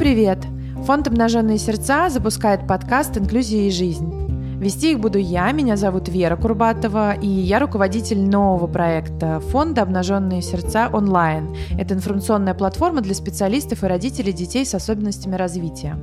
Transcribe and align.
привет! 0.00 0.38
Фонд 0.86 1.08
«Обнаженные 1.08 1.58
сердца» 1.58 2.08
запускает 2.08 2.66
подкаст 2.66 3.18
«Инклюзия 3.18 3.68
и 3.68 3.70
жизнь». 3.70 4.10
Вести 4.58 4.92
их 4.92 4.98
буду 4.98 5.18
я, 5.18 5.52
меня 5.52 5.76
зовут 5.76 6.08
Вера 6.08 6.36
Курбатова, 6.36 7.12
и 7.12 7.26
я 7.26 7.58
руководитель 7.58 8.18
нового 8.18 8.66
проекта 8.66 9.40
фонда 9.40 9.82
«Обнаженные 9.82 10.40
сердца 10.40 10.88
онлайн». 10.90 11.54
Это 11.78 11.92
информационная 11.92 12.54
платформа 12.54 13.02
для 13.02 13.14
специалистов 13.14 13.84
и 13.84 13.88
родителей 13.88 14.32
детей 14.32 14.64
с 14.64 14.74
особенностями 14.74 15.34
развития. 15.34 15.98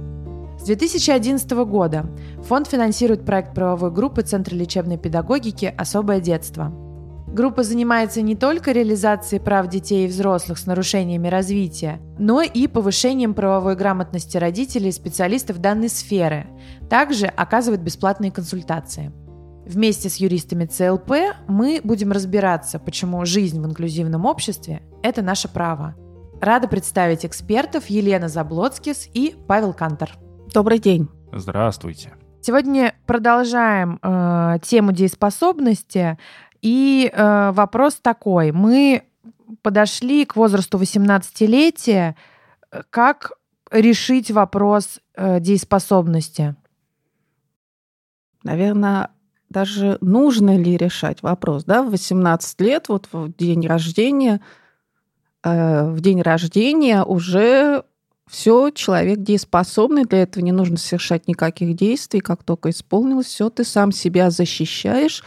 С 0.60 0.66
2011 0.66 1.50
года 1.66 2.06
фонд 2.44 2.68
финансирует 2.68 3.26
проект 3.26 3.56
правовой 3.56 3.90
группы 3.90 4.22
Центра 4.22 4.54
лечебной 4.54 5.00
педагогики 5.00 5.74
«Особое 5.76 6.20
детство». 6.20 6.72
Группа 7.28 7.62
занимается 7.62 8.22
не 8.22 8.36
только 8.36 8.72
реализацией 8.72 9.42
прав 9.42 9.68
детей 9.68 10.06
и 10.06 10.08
взрослых 10.08 10.58
с 10.58 10.66
нарушениями 10.66 11.28
развития, 11.28 12.00
но 12.18 12.42
и 12.42 12.68
повышением 12.68 13.34
правовой 13.34 13.76
грамотности 13.76 14.38
родителей 14.38 14.90
и 14.90 14.94
специалистов 14.94 15.60
данной 15.60 15.90
сферы. 15.90 16.48
Также 16.90 17.28
оказывает 17.28 17.82
бесплатные 17.82 18.32
консультации. 18.32 19.12
Вместе 19.66 20.08
с 20.08 20.16
юристами 20.16 20.66
ЦЛП 20.66 21.12
мы 21.50 21.82
будем 21.84 22.14
разбираться, 22.14 22.80
почему 22.80 23.26
жизнь 23.26 23.62
в 23.62 23.66
инклюзивном 23.66 24.26
обществе– 24.26 24.82
это 25.04 25.22
наше 25.22 25.50
право. 25.50 25.96
Рада 26.40 26.70
представить 26.70 27.26
экспертов 27.26 27.88
Елена 27.88 28.30
Заблоцкис 28.30 29.10
и 29.14 29.36
Павел 29.48 29.74
Кантор. 29.74 30.12
Добрый 30.54 30.80
день. 30.80 31.10
Здравствуйте. 31.34 32.14
Сегодня 32.42 32.96
продолжаем 33.06 34.00
э, 34.02 34.60
тему 34.62 34.94
дееспособности. 34.94 36.18
И 36.62 37.12
э, 37.12 37.52
вопрос 37.52 37.96
такой. 37.96 38.52
Мы 38.52 39.04
подошли 39.62 40.26
к 40.26 40.36
возрасту 40.36 40.78
18-летия. 40.78 42.16
Как 42.90 43.32
решить 43.72 44.32
вопрос 44.32 45.00
э, 45.16 45.40
дееспособности? 45.40 46.56
Наверное, 48.44 49.10
даже 49.50 49.98
нужно 50.02 50.58
ли 50.58 50.78
решать 50.78 51.22
вопрос, 51.22 51.64
да, 51.64 51.84
в 51.84 51.92
18 51.92 52.62
лет, 52.62 52.90
вот 52.90 53.08
в 53.12 53.34
день 53.38 53.66
рождения, 53.66 54.42
э, 55.44 55.90
в 55.90 56.00
день 56.02 56.22
рождения 56.22 57.04
уже 57.04 57.84
все, 58.30 58.72
человек 58.72 59.20
дееспособный, 59.20 60.04
для 60.04 60.24
этого 60.24 60.44
не 60.44 60.52
нужно 60.52 60.78
совершать 60.78 61.28
никаких 61.28 61.76
действий, 61.76 62.20
как 62.20 62.44
только 62.44 62.70
исполнилось 62.70 63.28
все, 63.28 63.50
ты 63.50 63.64
сам 63.64 63.92
себя 63.92 64.30
защищаешь, 64.32 65.24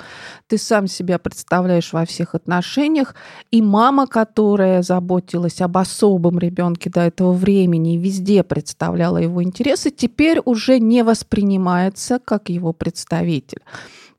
ты 0.48 0.58
сам 0.58 0.86
себя 0.86 1.18
представляешь 1.18 1.92
во 1.92 2.04
всех 2.04 2.34
отношениях, 2.34 3.14
и 3.50 3.62
мама, 3.62 4.06
которая 4.06 4.82
заботилась 4.82 5.60
об 5.62 5.78
особом 5.78 6.38
ребенке 6.38 6.90
до 6.90 7.00
этого 7.00 7.32
времени 7.32 7.94
и 7.94 7.98
везде 7.98 8.42
представляла 8.42 9.16
его 9.16 9.42
интересы, 9.42 9.90
теперь 9.90 10.40
уже 10.44 10.78
не 10.78 11.02
воспринимается 11.02 12.18
как 12.18 12.50
его 12.50 12.72
представитель. 12.74 13.62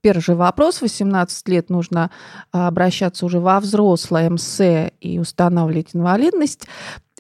Первый 0.02 0.22
же 0.22 0.34
вопрос. 0.34 0.82
18 0.82 1.48
лет 1.48 1.70
нужно 1.70 2.10
а, 2.52 2.68
обращаться 2.68 3.24
уже 3.24 3.40
во 3.40 3.60
взрослое 3.60 4.32
МС 4.32 4.60
и 4.60 5.20
устанавливать 5.20 5.90
инвалидность. 5.94 6.68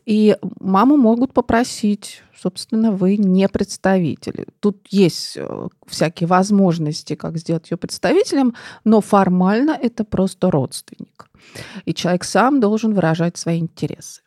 И 0.06 0.36
маму 0.60 0.98
могут 0.98 1.34
попросить, 1.34 2.24
собственно, 2.40 2.92
вы 2.92 3.18
не 3.18 3.48
представитель. 3.48 4.46
Тут 4.60 4.88
есть 4.90 5.38
э, 5.38 5.68
всякие 5.86 6.28
возможности, 6.28 7.16
как 7.16 7.38
сделать 7.38 7.70
ее 7.70 7.78
представителем, 7.78 8.56
но 8.84 9.02
формально 9.02 9.72
это 9.72 10.04
просто 10.04 10.50
родственник. 10.50 11.30
И 11.86 11.94
человек 11.94 12.23
сам 12.23 12.60
должен 12.60 12.94
выражать 12.94 13.38
свои 13.38 13.60
интересы. 13.60 14.22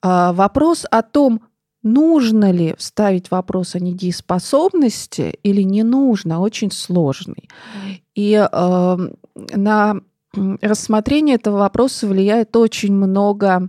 А, 0.00 0.32
вопрос 0.32 0.86
о 0.90 1.02
том, 1.02 1.42
нужно 1.82 2.50
ли 2.50 2.74
вставить 2.78 3.30
вопрос 3.30 3.74
о 3.74 3.80
недееспособности 3.80 5.38
или 5.42 5.62
не 5.62 5.82
нужно, 5.82 6.40
очень 6.40 6.70
сложный. 6.70 7.48
И 8.14 8.34
э, 8.34 8.98
на 9.34 10.00
рассмотрение 10.60 11.36
этого 11.36 11.58
вопроса 11.58 12.06
влияет 12.06 12.56
очень 12.56 12.94
много 12.94 13.68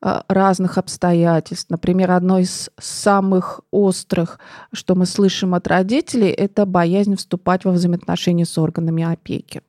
а, 0.00 0.24
разных 0.28 0.78
обстоятельств. 0.78 1.70
Например, 1.70 2.12
одно 2.12 2.38
из 2.38 2.70
самых 2.78 3.60
острых, 3.70 4.38
что 4.72 4.94
мы 4.94 5.06
слышим 5.06 5.54
от 5.54 5.66
родителей, 5.66 6.30
это 6.30 6.66
боязнь 6.66 7.16
вступать 7.16 7.64
во 7.64 7.72
взаимоотношения 7.72 8.44
с 8.44 8.58
органами 8.58 9.04
опеки. 9.04 9.62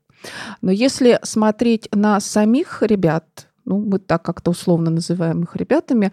Но 0.61 0.71
если 0.71 1.19
смотреть 1.23 1.89
на 1.93 2.19
самих 2.19 2.81
ребят, 2.81 3.47
ну, 3.65 3.79
мы 3.79 3.99
так 3.99 4.23
как-то 4.23 4.51
условно 4.51 4.91
называем 4.91 5.43
их 5.43 5.55
ребятами, 5.55 6.11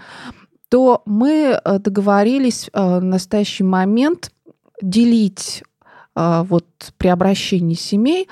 то 0.68 1.02
мы 1.04 1.60
э, 1.62 1.78
договорились 1.78 2.70
э, 2.72 2.98
в 2.98 3.02
настоящий 3.02 3.64
момент 3.64 4.32
делить 4.80 5.64
э, 6.14 6.42
вот 6.44 6.66
при 6.96 7.08
обращении 7.08 7.74
семей 7.74 8.28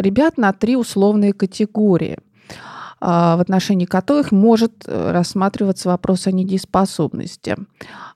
ребят 0.00 0.38
на 0.38 0.52
три 0.52 0.76
условные 0.76 1.32
категории 1.32 2.18
а, 3.00 3.36
в 3.36 3.40
отношении 3.40 3.84
которых 3.84 4.30
может 4.30 4.84
э, 4.86 5.10
рассматриваться 5.10 5.88
вопрос 5.88 6.28
о 6.28 6.32
недееспособности. 6.32 7.56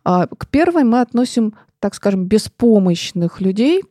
А, 0.05 0.29
к 0.29 0.47
первой 0.47 0.85
мы 0.85 1.01
относим, 1.01 1.55
так 1.81 1.97
скажем, 1.97 2.27
беспомощных 2.27 3.41
людей, 3.41 3.83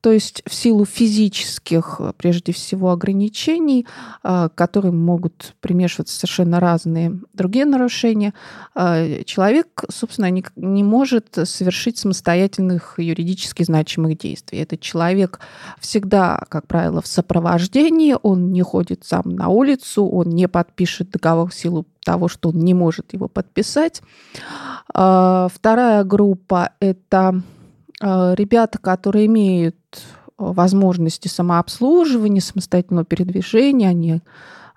то 0.00 0.12
есть 0.12 0.42
в 0.46 0.54
силу 0.54 0.84
физических, 0.84 1.96
э, 1.98 2.12
прежде 2.16 2.52
всего, 2.52 2.90
ограничений, 2.90 3.86
э, 4.22 4.48
к 4.48 4.54
которым 4.54 5.04
могут 5.04 5.54
примешиваться 5.60 6.18
совершенно 6.18 6.60
разные 6.60 7.18
другие 7.32 7.64
нарушения, 7.64 8.32
э, 8.74 9.24
человек, 9.24 9.84
собственно, 9.90 10.30
не, 10.30 10.44
не 10.56 10.84
может 10.84 11.38
совершить 11.44 11.98
самостоятельных 11.98 12.94
юридически 12.98 13.64
значимых 13.64 14.18
действий. 14.18 14.60
Этот 14.60 14.80
человек 14.80 15.40
всегда, 15.80 16.40
как 16.48 16.66
правило, 16.66 17.02
в 17.02 17.06
сопровождении, 17.06 18.14
он 18.22 18.52
не 18.52 18.62
ходит 18.62 19.04
сам 19.04 19.22
на 19.24 19.48
улицу, 19.48 20.06
он 20.06 20.28
не 20.30 20.48
подпишет 20.48 21.10
договор 21.10 21.50
в 21.50 21.54
силу 21.54 21.86
того, 22.04 22.28
что 22.28 22.50
он 22.50 22.60
не 22.60 22.74
может 22.74 23.12
его 23.12 23.26
подписать. 23.26 24.02
Вторая 24.88 26.04
группа– 26.04 26.70
это 26.80 27.42
ребята, 28.00 28.78
которые 28.78 29.26
имеют 29.26 29.76
э, 29.94 29.98
возможности 30.36 31.28
самообслуживания, 31.28 32.40
самостоятельного 32.40 33.04
передвижения, 33.04 33.88
они 33.88 34.20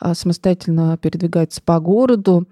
э, 0.02 0.14
самостоятельно 0.14 0.98
передвигаются 0.98 1.62
по 1.62 1.80
городу. 1.80 2.48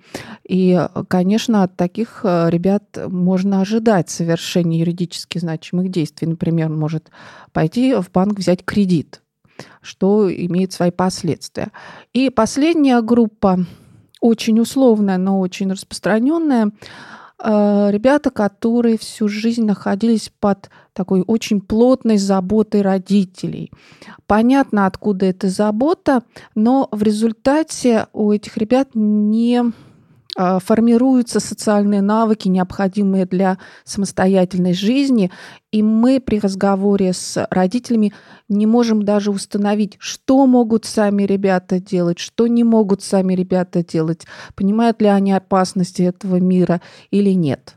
И, 0.48 0.80
конечно, 1.08 1.64
от 1.64 1.76
таких 1.76 2.22
ребят 2.24 2.84
можно 3.08 3.62
ожидать 3.62 4.10
совершения 4.10 4.80
юридически 4.80 5.38
значимых 5.38 5.90
действий. 5.90 6.28
Например, 6.28 6.70
он 6.70 6.78
может 6.78 7.12
пойти 7.54 7.96
в 7.96 8.12
банк 8.12 8.38
взять 8.38 8.66
кредит, 8.66 9.22
что 9.82 10.30
имеет 10.30 10.74
свои 10.74 10.92
последствия. 10.92 11.72
И 12.12 12.30
последняя 12.30 13.02
группа, 13.02 13.66
очень 14.20 14.60
условная, 14.60 15.18
но 15.18 15.40
очень 15.40 15.72
распространенная, 15.72 16.72
Э, 16.72 17.27
ребята, 17.40 18.32
которые 18.32 18.98
всю 18.98 19.28
жизнь 19.28 19.64
находились 19.66 20.32
под 20.40 20.70
такой 20.94 21.24
очень 21.28 21.62
плотной 21.62 22.18
заботой 22.18 22.82
родителей. 22.82 23.72
Понятно, 24.26 24.88
откуда 24.88 25.28
эта 25.28 25.48
забота, 25.50 26.24
но 26.56 26.88
в 26.92 27.04
результате 27.04 28.08
у 28.14 28.32
этих 28.32 28.58
ребят 28.58 28.90
не 28.96 29.72
формируются 30.38 31.40
социальные 31.40 32.02
навыки, 32.02 32.48
необходимые 32.48 33.26
для 33.26 33.58
самостоятельной 33.84 34.74
жизни, 34.74 35.32
и 35.72 35.82
мы 35.82 36.20
при 36.20 36.40
разговоре 36.40 37.14
с 37.14 37.48
родителями 37.50 38.14
не 38.48 38.66
можем 38.66 39.04
даже 39.04 39.32
установить, 39.32 39.98
что 40.00 40.46
могут 40.46 40.86
сами 40.86 41.24
ребята 41.24 41.80
делать, 41.80 42.20
что 42.20 42.48
не 42.48 42.64
могут 42.64 43.02
сами 43.02 43.34
ребята 43.34 43.84
делать, 43.84 44.26
понимают 44.56 45.02
ли 45.02 45.08
они 45.08 45.32
опасности 45.34 46.04
этого 46.04 46.36
мира 46.36 46.82
или 47.10 47.32
нет. 47.32 47.76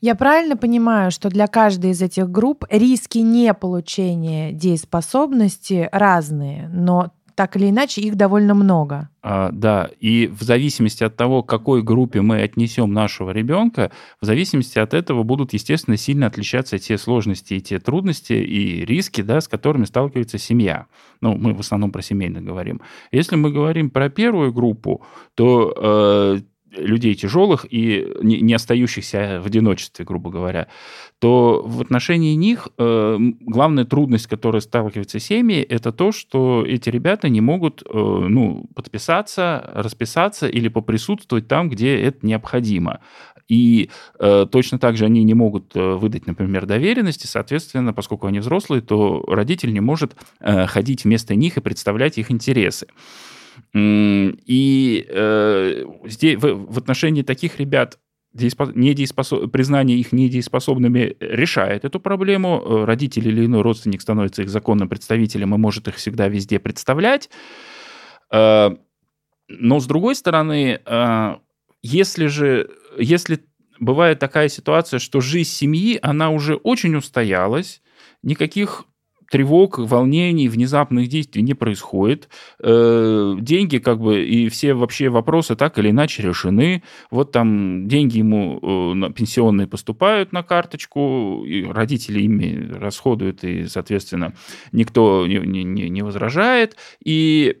Я 0.00 0.14
правильно 0.14 0.56
понимаю, 0.56 1.10
что 1.10 1.30
для 1.30 1.46
каждой 1.46 1.92
из 1.92 2.02
этих 2.02 2.28
групп 2.28 2.66
риски 2.68 3.18
неполучения 3.18 4.52
дееспособности 4.52 5.88
разные, 5.92 6.68
но 6.68 7.12
так 7.34 7.56
или 7.56 7.70
иначе 7.70 8.00
их 8.00 8.16
довольно 8.16 8.54
много. 8.54 9.08
А, 9.22 9.50
да, 9.52 9.90
и 10.00 10.26
в 10.26 10.42
зависимости 10.42 11.02
от 11.02 11.16
того, 11.16 11.42
к 11.42 11.48
какой 11.48 11.82
группе 11.82 12.20
мы 12.20 12.42
отнесем 12.42 12.92
нашего 12.92 13.30
ребенка, 13.30 13.90
в 14.20 14.26
зависимости 14.26 14.78
от 14.78 14.94
этого 14.94 15.22
будут, 15.22 15.52
естественно, 15.52 15.96
сильно 15.96 16.26
отличаться 16.26 16.78
те 16.78 16.98
сложности 16.98 17.54
и 17.54 17.60
те 17.60 17.78
трудности 17.78 18.34
и 18.34 18.84
риски, 18.84 19.22
да, 19.22 19.40
с 19.40 19.48
которыми 19.48 19.84
сталкивается 19.84 20.38
семья. 20.38 20.86
Ну, 21.20 21.34
мы 21.36 21.54
в 21.54 21.60
основном 21.60 21.90
про 21.90 22.02
семейных 22.02 22.44
говорим. 22.44 22.80
Если 23.12 23.36
мы 23.36 23.50
говорим 23.50 23.90
про 23.90 24.08
первую 24.10 24.52
группу, 24.52 25.02
то 25.34 25.72
э, 25.76 26.40
людей 26.76 27.14
тяжелых 27.14 27.66
и 27.68 28.06
не, 28.22 28.54
остающихся 28.54 29.40
в 29.42 29.46
одиночестве, 29.46 30.04
грубо 30.04 30.30
говоря, 30.30 30.68
то 31.18 31.62
в 31.64 31.80
отношении 31.80 32.34
них 32.34 32.68
э, 32.78 33.16
главная 33.40 33.84
трудность, 33.84 34.24
с 34.24 34.28
которой 34.28 34.60
сталкиваются 34.60 35.18
семьи, 35.18 35.60
это 35.62 35.92
то, 35.92 36.12
что 36.12 36.64
эти 36.66 36.90
ребята 36.90 37.28
не 37.28 37.40
могут 37.40 37.82
э, 37.82 37.86
ну, 37.92 38.66
подписаться, 38.74 39.70
расписаться 39.74 40.48
или 40.48 40.68
поприсутствовать 40.68 41.48
там, 41.48 41.68
где 41.68 41.96
это 41.96 42.26
необходимо. 42.26 43.00
И 43.48 43.90
э, 44.18 44.46
точно 44.50 44.78
так 44.78 44.96
же 44.96 45.04
они 45.04 45.22
не 45.22 45.34
могут 45.34 45.76
э, 45.76 45.94
выдать, 45.94 46.26
например, 46.26 46.66
доверенности, 46.66 47.26
соответственно, 47.26 47.92
поскольку 47.92 48.26
они 48.26 48.38
взрослые, 48.38 48.80
то 48.80 49.22
родитель 49.28 49.72
не 49.72 49.80
может 49.80 50.16
э, 50.40 50.66
ходить 50.66 51.04
вместо 51.04 51.34
них 51.34 51.56
и 51.56 51.60
представлять 51.60 52.16
их 52.18 52.30
интересы. 52.30 52.86
И 53.74 55.06
э, 55.08 55.84
здесь, 56.04 56.36
в, 56.36 56.72
в 56.72 56.78
отношении 56.78 57.22
таких 57.22 57.58
ребят 57.58 57.98
недееспособ... 58.34 59.50
признание 59.50 59.98
их 59.98 60.12
недееспособными 60.12 61.16
решает 61.20 61.84
эту 61.84 62.00
проблему. 62.00 62.60
Э, 62.60 62.84
родитель 62.84 63.28
или 63.28 63.46
иной 63.46 63.62
родственник 63.62 64.02
становится 64.02 64.42
их 64.42 64.50
законным 64.50 64.88
представителем 64.88 65.54
и 65.54 65.58
может 65.58 65.88
их 65.88 65.96
всегда 65.96 66.28
везде 66.28 66.58
представлять. 66.58 67.30
Э, 68.32 68.70
но 69.48 69.80
с 69.80 69.86
другой 69.86 70.16
стороны, 70.16 70.80
э, 70.84 71.36
если 71.82 72.26
же, 72.26 72.70
если 72.98 73.44
бывает 73.78 74.18
такая 74.18 74.48
ситуация, 74.48 74.98
что 74.98 75.20
жизнь 75.20 75.50
семьи, 75.50 75.98
она 76.02 76.30
уже 76.30 76.56
очень 76.56 76.96
устоялась, 76.96 77.82
никаких 78.22 78.86
тревог, 79.34 79.80
волнений, 79.80 80.48
внезапных 80.48 81.08
действий 81.08 81.42
не 81.42 81.54
происходит. 81.54 82.28
Э, 82.62 83.34
деньги 83.40 83.78
как 83.78 83.98
бы 83.98 84.24
и 84.24 84.48
все 84.48 84.74
вообще 84.74 85.08
вопросы 85.08 85.56
так 85.56 85.76
или 85.76 85.90
иначе 85.90 86.22
решены. 86.22 86.84
Вот 87.10 87.32
там 87.32 87.88
деньги 87.88 88.18
ему 88.18 88.60
э, 88.62 89.12
пенсионные 89.12 89.66
поступают 89.66 90.32
на 90.32 90.44
карточку, 90.44 91.42
и 91.44 91.64
родители 91.64 92.20
ими 92.20 92.74
расходуют, 92.78 93.42
и, 93.42 93.66
соответственно, 93.66 94.34
никто 94.70 95.26
не, 95.26 95.64
не, 95.64 95.88
не 95.90 96.02
возражает. 96.02 96.76
И 97.04 97.56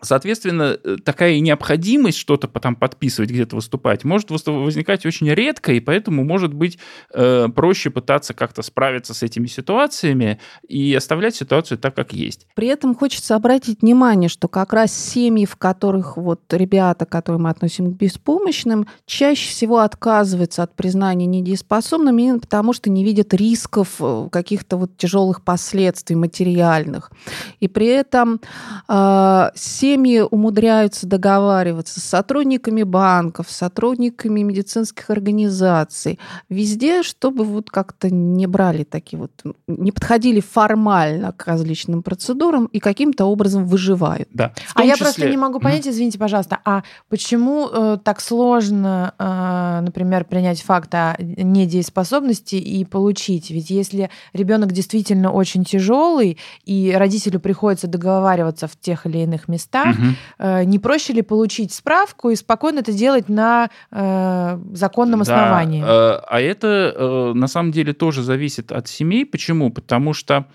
Соответственно, 0.00 0.78
э, 0.82 0.96
такая 1.04 1.40
необходимость 1.40 2.18
что-то 2.18 2.46
там 2.46 2.76
подписывать, 2.76 3.30
где-то 3.30 3.56
выступать, 3.56 4.04
может 4.04 4.30
возникать 4.30 5.04
очень 5.04 5.28
редко, 5.28 5.72
и 5.72 5.80
поэтому, 5.80 6.22
может 6.22 6.54
быть, 6.54 6.78
э, 7.12 7.48
проще 7.48 7.90
пытаться 7.90 8.32
как-то 8.32 8.62
справиться 8.62 9.12
с 9.12 9.24
этими 9.24 9.48
ситуациями 9.48 10.38
и 10.68 10.94
оставлять 10.94 11.34
ситуацию 11.34 11.78
так, 11.78 11.96
как 11.96 12.12
есть. 12.12 12.46
При 12.54 12.68
этом 12.68 12.94
хочется 12.94 13.34
обратить 13.34 13.82
внимание, 13.82 14.28
что 14.28 14.46
как 14.46 14.72
раз 14.72 14.92
семьи, 14.92 15.46
в 15.46 15.56
которых 15.56 16.16
вот 16.16 16.42
ребята, 16.52 17.04
которые 17.04 17.40
мы 17.40 17.50
относим 17.50 17.92
к 17.92 17.96
беспомощным, 17.96 18.86
чаще 19.04 19.50
всего 19.50 19.80
отказываются 19.80 20.62
от 20.62 20.76
признания 20.76 21.26
недееспособными 21.26 22.22
именно 22.22 22.38
потому, 22.38 22.72
что 22.72 22.88
не 22.88 23.02
видят 23.02 23.34
рисков 23.34 23.96
э, 23.98 24.28
каких-то 24.30 24.76
вот 24.76 24.96
тяжелых 24.96 25.42
последствий 25.42 26.14
материальных. 26.14 27.10
И 27.58 27.66
при 27.66 27.88
этом 27.88 28.40
э, 28.88 29.50
семьи 29.56 29.87
умудряются 29.96 31.06
договариваться 31.06 32.00
с 32.00 32.04
сотрудниками 32.04 32.82
банков, 32.82 33.50
с 33.50 33.56
сотрудниками 33.56 34.40
медицинских 34.40 35.10
организаций, 35.10 36.18
везде, 36.48 37.02
чтобы 37.02 37.44
вот 37.44 37.70
как-то 37.70 38.10
не 38.10 38.46
брали 38.46 38.84
такие 38.84 39.18
вот, 39.18 39.30
не 39.66 39.92
подходили 39.92 40.40
формально 40.40 41.32
к 41.32 41.46
различным 41.46 42.02
процедурам 42.02 42.66
и 42.66 42.80
каким-то 42.80 43.26
образом 43.26 43.66
выживают. 43.66 44.28
Да. 44.32 44.52
А 44.74 44.80
числе... 44.80 44.88
я 44.88 44.96
просто 44.96 45.28
не 45.28 45.36
могу 45.36 45.60
понять, 45.60 45.86
извините, 45.86 46.18
пожалуйста, 46.18 46.58
а 46.64 46.82
почему 47.08 47.68
э, 47.68 47.98
так 48.02 48.20
сложно, 48.20 49.14
э, 49.18 49.80
например, 49.84 50.24
принять 50.24 50.62
факт 50.62 50.94
о 50.94 51.16
недееспособности 51.18 52.56
и 52.56 52.84
получить? 52.84 53.50
Ведь 53.50 53.70
если 53.70 54.10
ребенок 54.32 54.72
действительно 54.72 55.30
очень 55.32 55.64
тяжелый 55.64 56.38
и 56.64 56.94
родителю 56.96 57.40
приходится 57.40 57.86
договариваться 57.86 58.66
в 58.68 58.76
тех 58.78 59.06
или 59.06 59.18
иных 59.18 59.48
местах, 59.48 59.77
местах. 59.86 59.96
Угу. 60.38 60.64
Не 60.64 60.78
проще 60.78 61.12
ли 61.12 61.22
получить 61.22 61.72
справку 61.72 62.30
и 62.30 62.36
спокойно 62.36 62.80
это 62.80 62.92
делать 62.92 63.28
на 63.28 63.70
э, 63.90 64.58
законном 64.72 65.22
основании? 65.22 65.82
Да, 65.82 66.18
а 66.28 66.40
это 66.40 67.32
на 67.34 67.46
самом 67.46 67.72
деле 67.72 67.92
тоже 67.92 68.22
зависит 68.22 68.72
от 68.72 68.88
семей. 68.88 69.24
Почему? 69.26 69.70
Потому 69.70 70.12
что 70.12 70.46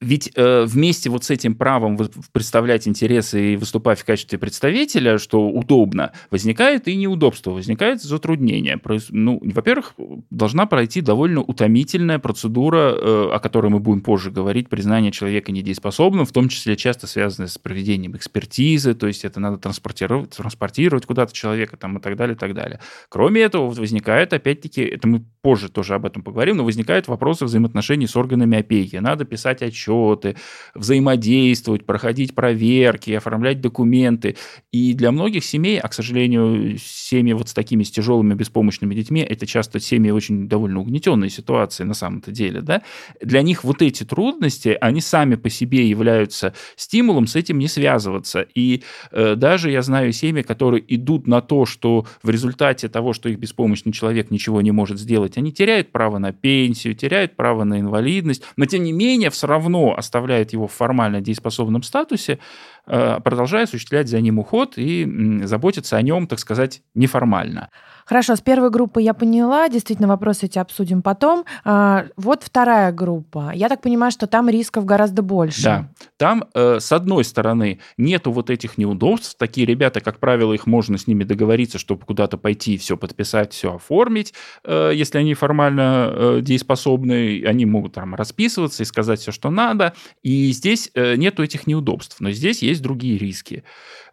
ведь 0.00 0.30
э, 0.36 0.64
вместе 0.64 1.10
вот 1.10 1.24
с 1.24 1.30
этим 1.30 1.56
правом 1.56 1.98
представлять 2.30 2.86
интересы 2.86 3.54
и 3.54 3.56
выступать 3.56 3.98
в 3.98 4.04
качестве 4.04 4.38
представителя, 4.38 5.18
что 5.18 5.48
удобно, 5.48 6.12
возникает 6.30 6.86
и 6.86 6.94
неудобство, 6.94 7.50
возникает 7.50 8.00
затруднение. 8.00 8.80
Ну, 9.10 9.40
во-первых, 9.42 9.94
должна 10.30 10.66
пройти 10.66 11.00
довольно 11.00 11.40
утомительная 11.40 12.20
процедура, 12.20 12.94
э, 12.94 13.30
о 13.32 13.40
которой 13.40 13.70
мы 13.70 13.80
будем 13.80 14.02
позже 14.02 14.30
говорить, 14.30 14.68
признание 14.68 15.10
человека 15.10 15.50
недееспособным, 15.50 16.26
в 16.26 16.32
том 16.32 16.48
числе 16.48 16.76
часто 16.76 17.08
связанная 17.08 17.48
с 17.48 17.58
проведением 17.58 18.16
экспертизы, 18.16 18.94
то 18.94 19.08
есть 19.08 19.24
это 19.24 19.40
надо 19.40 19.58
транспортировать, 19.58 20.30
транспортировать 20.30 21.06
куда-то 21.06 21.34
человека 21.34 21.76
там, 21.76 21.98
и 21.98 22.00
так 22.00 22.14
далее, 22.14 22.36
и 22.36 22.38
так 22.38 22.54
далее. 22.54 22.78
Кроме 23.08 23.40
этого, 23.40 23.68
возникает, 23.68 24.32
опять-таки, 24.32 24.82
это 24.82 25.08
мы 25.08 25.24
позже 25.42 25.68
тоже 25.68 25.96
об 25.96 26.06
этом 26.06 26.22
поговорим, 26.22 26.58
но 26.58 26.64
возникают 26.64 27.08
вопросы 27.08 27.46
взаимоотношений 27.46 28.06
с 28.06 28.14
органами 28.14 28.58
опеки. 28.58 28.96
Надо 28.96 29.24
писать 29.24 29.60
отчет, 29.62 29.87
отчеты, 29.88 30.36
взаимодействовать, 30.74 31.84
проходить 31.84 32.34
проверки, 32.34 33.12
оформлять 33.12 33.60
документы. 33.60 34.36
И 34.72 34.94
для 34.94 35.12
многих 35.12 35.44
семей, 35.44 35.78
а, 35.78 35.88
к 35.88 35.94
сожалению, 35.94 36.78
семьи 36.78 37.32
вот 37.32 37.48
с 37.48 37.54
такими 37.54 37.82
с 37.82 37.90
тяжелыми 37.90 38.34
беспомощными 38.34 38.94
детьми, 38.94 39.20
это 39.20 39.46
часто 39.46 39.80
семьи 39.80 40.10
очень 40.10 40.48
довольно 40.48 40.80
угнетенные 40.80 41.30
ситуации 41.30 41.84
на 41.84 41.94
самом-то 41.94 42.30
деле, 42.30 42.60
да, 42.60 42.82
для 43.20 43.42
них 43.42 43.64
вот 43.64 43.82
эти 43.82 44.04
трудности, 44.04 44.76
они 44.80 45.00
сами 45.00 45.36
по 45.36 45.50
себе 45.50 45.88
являются 45.88 46.54
стимулом 46.76 47.26
с 47.26 47.36
этим 47.36 47.58
не 47.58 47.68
связываться. 47.68 48.46
И 48.54 48.82
э, 49.10 49.34
даже 49.36 49.70
я 49.70 49.82
знаю 49.82 50.12
семьи, 50.12 50.42
которые 50.42 50.82
идут 50.94 51.26
на 51.26 51.40
то, 51.40 51.66
что 51.66 52.06
в 52.22 52.30
результате 52.30 52.88
того, 52.88 53.12
что 53.12 53.28
их 53.28 53.38
беспомощный 53.38 53.92
человек 53.92 54.30
ничего 54.30 54.60
не 54.60 54.72
может 54.72 54.98
сделать, 54.98 55.38
они 55.38 55.52
теряют 55.52 55.92
право 55.92 56.18
на 56.18 56.32
пенсию, 56.32 56.94
теряют 56.94 57.36
право 57.36 57.64
на 57.64 57.80
инвалидность, 57.80 58.42
но 58.56 58.66
тем 58.66 58.84
не 58.84 58.92
менее 58.92 59.30
все 59.30 59.46
равно 59.46 59.77
равно 59.78 59.94
оставляет 59.96 60.52
его 60.52 60.66
в 60.66 60.72
формально 60.72 61.20
дееспособном 61.20 61.82
статусе, 61.82 62.38
э, 62.86 63.20
продолжая 63.22 63.64
осуществлять 63.64 64.08
за 64.08 64.20
ним 64.20 64.38
уход 64.38 64.74
и 64.76 65.40
заботиться 65.44 65.96
о 65.96 66.02
нем, 66.02 66.26
так 66.26 66.38
сказать, 66.38 66.82
неформально. 66.94 67.68
Хорошо, 68.08 68.36
с 68.36 68.40
первой 68.40 68.70
группы 68.70 69.02
я 69.02 69.12
поняла, 69.12 69.68
действительно, 69.68 70.08
вопросы 70.08 70.46
эти 70.46 70.58
обсудим 70.58 71.02
потом. 71.02 71.44
А, 71.62 72.06
вот 72.16 72.42
вторая 72.42 72.90
группа. 72.90 73.52
Я 73.54 73.68
так 73.68 73.82
понимаю, 73.82 74.10
что 74.10 74.26
там 74.26 74.48
рисков 74.48 74.86
гораздо 74.86 75.20
больше. 75.20 75.62
Да, 75.62 75.90
там, 76.16 76.44
э, 76.54 76.80
с 76.80 76.90
одной 76.90 77.22
стороны, 77.24 77.80
нету 77.98 78.32
вот 78.32 78.48
этих 78.48 78.78
неудобств. 78.78 79.36
Такие 79.36 79.66
ребята, 79.66 80.00
как 80.00 80.20
правило, 80.20 80.54
их 80.54 80.66
можно 80.66 80.96
с 80.96 81.06
ними 81.06 81.24
договориться, 81.24 81.78
чтобы 81.78 82.06
куда-то 82.06 82.38
пойти, 82.38 82.78
все 82.78 82.96
подписать, 82.96 83.52
все 83.52 83.74
оформить. 83.74 84.32
Э, 84.64 84.90
если 84.94 85.18
они 85.18 85.34
формально 85.34 86.10
э, 86.10 86.38
дееспособны, 86.40 87.44
они 87.46 87.66
могут 87.66 87.92
там 87.92 88.14
расписываться 88.14 88.84
и 88.84 88.86
сказать 88.86 89.20
все, 89.20 89.32
что 89.32 89.50
надо. 89.50 89.92
И 90.22 90.50
здесь 90.52 90.90
нету 90.94 91.42
этих 91.42 91.66
неудобств. 91.66 92.16
Но 92.20 92.30
здесь 92.30 92.62
есть 92.62 92.80
другие 92.80 93.18
риски. 93.18 93.64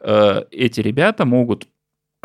Эти 0.01 0.81
ребята 0.81 1.25
могут 1.25 1.67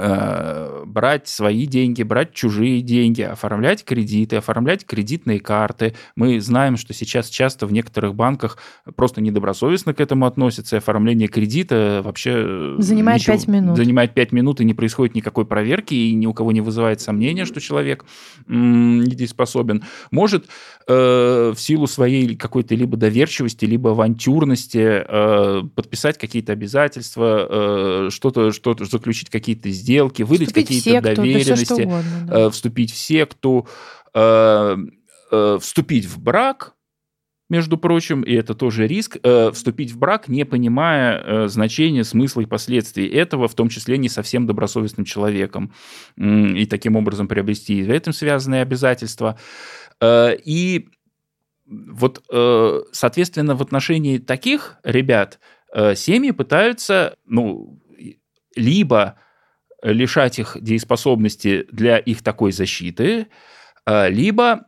Э, 0.02 0.84
брать 0.86 1.28
свои 1.28 1.66
деньги, 1.66 2.02
брать 2.02 2.32
чужие 2.32 2.80
деньги, 2.80 3.20
оформлять 3.20 3.84
кредиты, 3.84 4.36
оформлять 4.36 4.86
кредитные 4.86 5.40
карты. 5.40 5.94
Мы 6.16 6.40
знаем, 6.40 6.78
что 6.78 6.94
сейчас 6.94 7.28
часто 7.28 7.66
в 7.66 7.72
некоторых 7.72 8.14
банках 8.14 8.56
просто 8.96 9.20
недобросовестно 9.20 9.92
к 9.92 10.00
этому 10.00 10.26
относятся, 10.26 10.76
и 10.76 10.78
оформление 10.78 11.28
кредита 11.28 12.00
вообще... 12.02 12.32
Э, 12.34 12.76
занимает 12.78 13.20
ничего, 13.20 13.36
5 13.36 13.48
минут. 13.48 13.76
Занимает 13.76 14.14
5 14.14 14.32
минут, 14.32 14.60
и 14.62 14.64
не 14.64 14.72
происходит 14.72 15.14
никакой 15.14 15.44
проверки, 15.44 15.92
и 15.92 16.14
ни 16.14 16.24
у 16.24 16.32
кого 16.32 16.50
не 16.50 16.62
вызывает 16.62 17.02
сомнения, 17.02 17.44
что 17.44 17.60
человек 17.60 18.06
недееспособен. 18.46 19.84
Может 20.10 20.46
э, 20.88 21.52
в 21.54 21.60
силу 21.60 21.86
своей 21.86 22.36
какой-то 22.36 22.74
либо 22.74 22.96
доверчивости, 22.96 23.66
либо 23.66 23.90
авантюрности 23.90 25.04
э, 25.06 25.62
подписать 25.74 26.16
какие-то 26.16 26.52
обязательства, 26.52 27.46
э, 27.50 28.08
что-то, 28.10 28.50
что-то 28.52 28.86
заключить 28.86 29.28
какие-то 29.28 29.68
сделки, 29.68 29.89
сделки, 29.90 30.22
выдать 30.22 30.52
какие-то 30.52 31.00
доверенности, 31.00 31.72
угодно, 31.72 32.26
да. 32.26 32.40
Э, 32.40 32.50
вступить 32.50 32.92
в 32.92 32.96
секту, 32.96 33.66
э, 34.14 34.76
э, 35.32 35.58
вступить 35.60 36.06
в 36.06 36.20
брак, 36.20 36.74
между 37.48 37.76
прочим, 37.76 38.22
и 38.22 38.32
это 38.32 38.54
тоже 38.54 38.86
риск, 38.86 39.16
вступить 39.52 39.90
в 39.90 39.98
брак, 39.98 40.28
не 40.28 40.44
понимая 40.44 41.48
значения, 41.48 42.04
смысла 42.04 42.42
и 42.42 42.46
последствий 42.46 43.08
этого, 43.08 43.48
в 43.48 43.54
том 43.54 43.68
числе 43.68 43.98
не 43.98 44.08
совсем 44.08 44.46
добросовестным 44.46 45.04
человеком, 45.04 45.72
и 46.16 46.64
таким 46.66 46.94
образом 46.94 47.26
приобрести 47.26 47.82
в 47.82 47.90
этом 47.90 48.12
связанные 48.12 48.62
обязательства. 48.62 49.36
И 50.00 50.90
вот, 51.66 52.22
соответственно, 52.92 53.56
в 53.56 53.62
отношении 53.62 54.18
таких 54.18 54.76
ребят 54.84 55.40
семьи 55.74 56.30
пытаются, 56.30 57.16
ну, 57.26 57.80
либо 58.54 59.16
лишать 59.82 60.38
их 60.38 60.56
дееспособности 60.60 61.66
для 61.72 61.98
их 61.98 62.22
такой 62.22 62.52
защиты, 62.52 63.26
а, 63.86 64.08
либо 64.08 64.66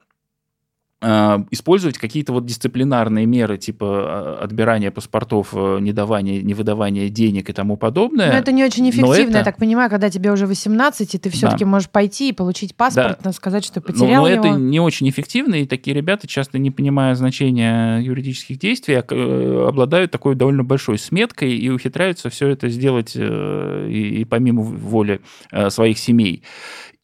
использовать 1.02 1.98
какие-то 1.98 2.32
вот 2.32 2.46
дисциплинарные 2.46 3.26
меры, 3.26 3.58
типа 3.58 3.86
а, 3.86 4.38
отбирания 4.42 4.90
паспортов, 4.90 5.48
э, 5.52 5.78
недавания, 5.80 6.42
невыдавания 6.42 7.08
денег 7.08 7.50
и 7.50 7.52
тому 7.52 7.76
подобное. 7.76 8.30
Но 8.32 8.38
это 8.38 8.52
не 8.52 8.64
очень 8.64 8.88
эффективно, 8.88 9.30
это... 9.30 9.38
я 9.38 9.44
так 9.44 9.56
понимаю, 9.56 9.90
когда 9.90 10.10
тебе 10.10 10.30
уже 10.30 10.46
18, 10.46 11.14
и 11.14 11.18
ты 11.18 11.30
все-таки 11.30 11.64
да. 11.64 11.70
можешь 11.70 11.90
пойти 11.90 12.28
и 12.28 12.32
получить 12.32 12.76
паспорт, 12.76 13.18
да. 13.22 13.32
сказать, 13.32 13.64
что 13.64 13.80
потерял 13.80 14.22
но, 14.22 14.28
но 14.28 14.28
его. 14.28 14.44
это 14.44 14.58
не 14.58 14.78
очень 14.78 15.08
эффективно, 15.08 15.56
и 15.56 15.66
такие 15.66 15.94
ребята, 15.96 16.28
часто 16.28 16.58
не 16.58 16.70
понимая 16.70 17.14
значения 17.14 17.98
юридических 17.98 18.58
действий, 18.58 18.94
э, 18.94 19.66
обладают 19.68 20.12
такой 20.12 20.36
довольно 20.36 20.62
большой 20.62 20.98
сметкой 20.98 21.56
и 21.56 21.68
ухитряются 21.68 22.30
все 22.30 22.48
это 22.48 22.68
сделать 22.68 23.12
э, 23.16 23.88
и, 23.90 24.20
и 24.20 24.24
помимо 24.24 24.62
воли 24.62 25.20
своих 25.68 25.98
семей. 25.98 26.44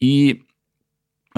И 0.00 0.44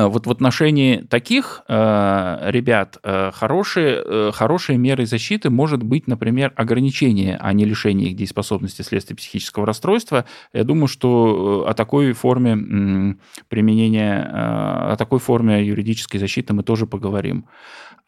вот 0.08 0.26
в 0.26 0.30
отношении 0.30 0.98
таких 0.98 1.62
э, 1.68 2.38
ребят 2.50 2.98
э, 3.02 3.30
хорошие, 3.32 4.02
э, 4.04 4.30
хорошие 4.32 4.78
меры 4.78 5.06
защиты 5.06 5.50
может 5.50 5.82
быть, 5.82 6.06
например, 6.06 6.52
ограничение, 6.56 7.36
а 7.40 7.52
не 7.52 7.64
лишение 7.64 8.10
их 8.10 8.16
дееспособности 8.16 8.82
вследствие 8.82 9.16
психического 9.16 9.66
расстройства. 9.66 10.24
Я 10.52 10.64
думаю, 10.64 10.86
что 10.88 11.64
э, 11.66 11.70
о 11.70 11.74
такой 11.74 12.12
форме 12.12 13.16
применения, 13.48 14.22
о 14.32 14.96
такой 14.96 15.18
форме 15.18 15.64
юридической 15.64 16.18
защиты 16.18 16.52
мы 16.52 16.62
тоже 16.62 16.86
поговорим. 16.86 17.46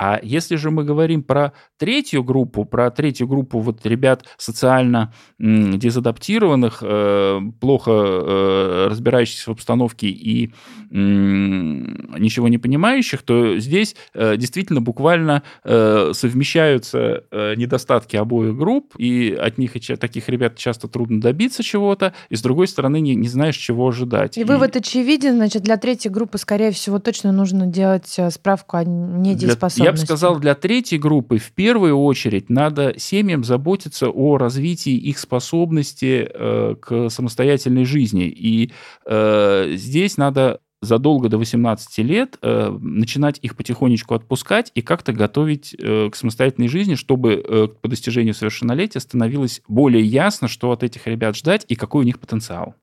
А 0.04 0.18
если 0.20 0.56
же 0.56 0.72
мы 0.72 0.82
говорим 0.82 1.22
про 1.22 1.52
третью 1.78 2.24
группу, 2.24 2.64
про 2.64 2.90
третью 2.90 3.28
группу 3.28 3.60
вот 3.60 3.86
ребят 3.86 4.24
социально 4.36 5.14
дезадаптированных, 5.38 6.78
э, 6.82 7.40
плохо 7.60 7.92
э, 7.92 8.86
разбирающихся 8.90 9.50
в 9.50 9.52
обстановке 9.52 10.08
и 10.08 10.52
ничего 10.90 12.48
не 12.48 12.58
понимающих, 12.58 13.22
то 13.22 13.56
здесь 13.58 13.94
э, 14.12 14.36
действительно 14.36 14.80
буквально 14.82 15.42
совмещаются 15.64 17.24
недостатки 17.56 18.16
обоих 18.16 18.56
групп, 18.56 18.94
и 18.98 19.32
от 19.32 19.56
них 19.56 19.72
таких 19.98 20.28
ребят 20.28 20.56
часто 20.56 20.88
трудно 20.88 21.20
добиться 21.20 21.62
чего-то, 21.62 22.12
и 22.28 22.36
с 22.36 22.42
другой 22.42 22.68
стороны 22.68 23.00
не, 23.00 23.14
не 23.14 23.28
знаешь, 23.28 23.56
чего 23.56 23.88
ожидать. 23.88 24.36
И, 24.36 24.40
и 24.42 24.44
вывод 24.44 24.76
очевиден, 24.76 25.36
значит, 25.36 25.62
для 25.62 25.76
третьей 25.76 26.10
группы, 26.10 26.38
скорее 26.38 26.72
всего, 26.72 26.98
точно 26.98 27.32
нужно 27.32 27.66
делать 27.66 28.18
справку 28.30 28.76
о 28.76 28.84
недееспособности. 28.84 29.82
Я 29.82 29.91
бы 29.92 29.98
сказал, 29.98 30.38
для 30.38 30.54
третьей 30.54 30.98
группы 30.98 31.38
в 31.38 31.52
первую 31.52 31.96
очередь 31.96 32.50
надо 32.50 32.94
семьям 32.98 33.44
заботиться 33.44 34.08
о 34.08 34.36
развитии 34.36 34.94
их 34.94 35.18
способности 35.18 36.28
э, 36.28 36.74
к 36.80 37.08
самостоятельной 37.10 37.84
жизни. 37.84 38.24
И 38.24 38.72
э, 39.06 39.72
здесь 39.74 40.16
надо 40.16 40.60
задолго 40.82 41.28
до 41.28 41.38
18 41.38 41.98
лет 41.98 42.38
э, 42.42 42.76
начинать 42.80 43.38
их 43.40 43.56
потихонечку 43.56 44.14
отпускать 44.14 44.72
и 44.74 44.82
как-то 44.82 45.12
готовить 45.12 45.74
э, 45.78 46.10
к 46.10 46.16
самостоятельной 46.16 46.68
жизни, 46.68 46.96
чтобы 46.96 47.34
э, 47.34 47.68
по 47.68 47.88
достижению 47.88 48.34
совершеннолетия 48.34 49.00
становилось 49.00 49.62
более 49.68 50.02
ясно, 50.02 50.48
что 50.48 50.72
от 50.72 50.82
этих 50.82 51.06
ребят 51.06 51.36
ждать 51.36 51.64
и 51.68 51.76
какой 51.76 52.02
у 52.02 52.06
них 52.06 52.18
потенциал. 52.18 52.74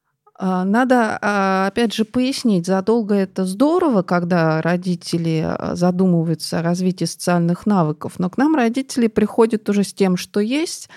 А, 0.42 0.64
надо, 0.64 1.20
а, 1.22 1.68
опять 1.68 1.94
же, 1.94 2.06
пояснить, 2.06 2.66
задолго 2.66 3.14
это 3.14 3.44
здорово, 3.44 4.04
когда 4.04 4.62
родители 4.62 5.44
а, 5.46 5.76
задумываются 5.76 6.60
о 6.60 6.62
развитии 6.62 7.04
социальных 7.04 7.66
навыков, 7.66 8.14
но 8.20 8.30
к 8.30 8.38
нам 8.38 8.56
родители 8.56 9.08
приходят 9.08 9.68
уже 9.68 9.84
с 9.84 9.94
тем, 9.94 10.16
что 10.16 10.40
есть, 10.40 10.88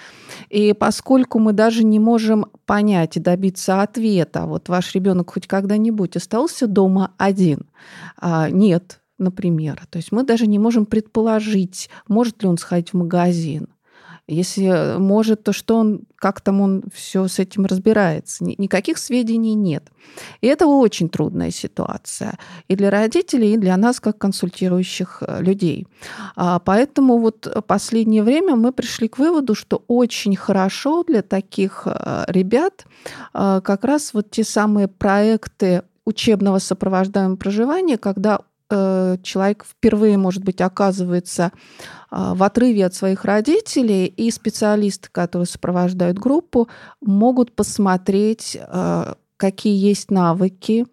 и 0.48 0.72
поскольку 0.74 1.40
мы 1.40 1.52
даже 1.54 1.82
не 1.82 1.98
можем 1.98 2.46
понять 2.66 3.16
и 3.16 3.20
добиться 3.20 3.82
ответа, 3.82 4.46
вот 4.46 4.68
ваш 4.68 4.94
ребенок 4.94 5.32
хоть 5.32 5.48
когда-нибудь 5.48 6.14
остался 6.14 6.68
дома 6.68 7.10
один? 7.18 7.66
Нет, 8.22 9.00
например. 9.18 9.82
То 9.90 9.96
есть 9.96 10.12
мы 10.12 10.22
даже 10.22 10.46
не 10.46 10.60
можем 10.60 10.86
предположить, 10.86 11.90
может 12.06 12.44
ли 12.44 12.48
он 12.48 12.58
сходить 12.58 12.90
в 12.90 12.96
магазин. 12.96 13.66
Если 14.28 14.98
может, 14.98 15.42
то 15.42 15.52
что 15.52 15.76
он, 15.76 16.02
как 16.14 16.40
там 16.40 16.60
он 16.60 16.84
все 16.94 17.26
с 17.26 17.40
этим 17.40 17.66
разбирается? 17.66 18.44
Никаких 18.44 18.98
сведений 18.98 19.54
нет. 19.54 19.90
И 20.40 20.46
это 20.46 20.66
очень 20.66 21.08
трудная 21.08 21.50
ситуация 21.50 22.38
и 22.68 22.76
для 22.76 22.90
родителей, 22.90 23.54
и 23.54 23.56
для 23.56 23.76
нас, 23.76 24.00
как 24.00 24.18
консультирующих 24.18 25.22
э, 25.26 25.42
людей. 25.42 25.88
А, 26.36 26.60
поэтому 26.60 27.18
вот 27.18 27.64
последнее 27.66 28.22
время 28.22 28.54
мы 28.54 28.72
пришли 28.72 29.08
к 29.08 29.18
выводу, 29.18 29.54
что 29.54 29.82
очень 29.88 30.36
хорошо 30.36 31.02
для 31.02 31.22
таких 31.22 31.82
э, 31.86 32.24
ребят 32.28 32.86
э, 33.34 33.60
как 33.64 33.84
раз 33.84 34.14
вот 34.14 34.30
те 34.30 34.44
самые 34.44 34.86
проекты 34.86 35.82
учебного 36.04 36.58
сопровождаемого 36.58 37.36
проживания, 37.36 37.98
когда 37.98 38.40
человек 39.22 39.64
впервые, 39.64 40.18
может 40.18 40.44
быть, 40.44 40.60
оказывается 40.60 41.52
а, 42.10 42.34
в 42.34 42.42
отрыве 42.42 42.86
от 42.86 42.94
своих 42.94 43.24
родителей, 43.24 44.06
и 44.06 44.30
специалисты, 44.30 45.08
которые 45.10 45.46
сопровождают 45.46 46.18
группу, 46.18 46.68
могут 47.00 47.54
посмотреть, 47.54 48.58
а, 48.60 49.16
какие 49.36 49.76
есть 49.76 50.10
навыки, 50.10 50.86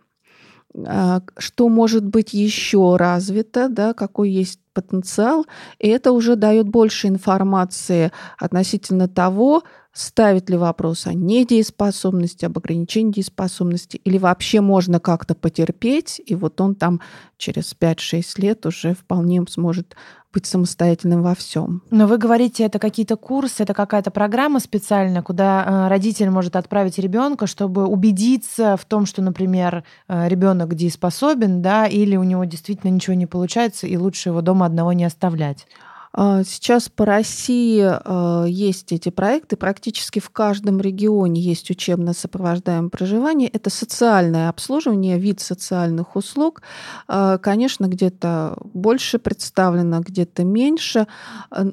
а, 0.75 1.21
что 1.37 1.69
может 1.69 2.05
быть 2.05 2.33
еще 2.33 2.95
развито, 2.95 3.69
да, 3.69 3.93
какой 3.93 4.29
есть 4.29 4.59
потенциал, 4.81 5.45
и 5.79 5.87
это 5.87 6.11
уже 6.11 6.35
дает 6.35 6.67
больше 6.67 7.07
информации 7.07 8.11
относительно 8.37 9.07
того, 9.07 9.63
ставит 9.91 10.49
ли 10.49 10.57
вопрос 10.57 11.07
о 11.07 11.13
недееспособности, 11.13 12.45
об 12.45 12.57
ограничении 12.57 13.11
дееспособности, 13.11 13.97
или 13.97 14.17
вообще 14.17 14.61
можно 14.61 14.99
как-то 14.99 15.35
потерпеть, 15.35 16.21
и 16.25 16.35
вот 16.35 16.61
он 16.61 16.75
там 16.75 17.01
через 17.37 17.75
5-6 17.79 18.23
лет 18.41 18.65
уже 18.65 18.93
вполне 18.93 19.43
сможет 19.49 19.95
быть 20.33 20.45
самостоятельным 20.45 21.23
во 21.23 21.33
всем. 21.33 21.81
Но 21.89 22.05
вы 22.07 22.17
говорите, 22.17 22.63
это 22.63 22.77
какие-то 22.79 23.15
курсы, 23.15 23.63
это 23.63 23.73
какая-то 23.73 24.11
программа 24.11 24.59
специальная, 24.59 25.21
куда 25.21 25.65
э, 25.65 25.87
родитель 25.87 26.29
может 26.29 26.55
отправить 26.55 26.99
ребенка, 26.99 27.47
чтобы 27.47 27.85
убедиться 27.87 28.77
в 28.77 28.85
том, 28.85 29.05
что, 29.05 29.21
например, 29.21 29.83
э, 30.07 30.27
ребенок 30.27 30.75
дееспособен, 30.75 31.61
да, 31.61 31.87
или 31.87 32.15
у 32.15 32.23
него 32.23 32.45
действительно 32.45 32.91
ничего 32.91 33.15
не 33.15 33.25
получается, 33.25 33.87
и 33.87 33.97
лучше 33.97 34.29
его 34.29 34.41
дома 34.41 34.65
одного 34.65 34.93
не 34.93 35.05
оставлять. 35.05 35.65
А, 36.11 36.43
сейчас 36.43 36.89
по 36.89 37.05
России 37.05 37.83
а, 37.85 38.45
есть 38.45 38.91
эти 38.91 39.09
проекты. 39.09 39.55
Практически 39.57 40.19
в 40.19 40.29
каждом 40.29 40.81
регионе 40.81 41.39
есть 41.39 41.69
учебно 41.69 42.13
сопровождаемое 42.13 42.89
проживание. 42.89 43.49
Это 43.49 43.69
социальное 43.69 44.49
обслуживание, 44.49 45.19
вид 45.19 45.39
социальных 45.39 46.15
услуг. 46.15 46.61
А, 47.07 47.37
конечно, 47.37 47.85
где-то 47.85 48.57
больше 48.63 49.19
представлено, 49.19 49.99
где-то 50.01 50.43
меньше. 50.43 51.07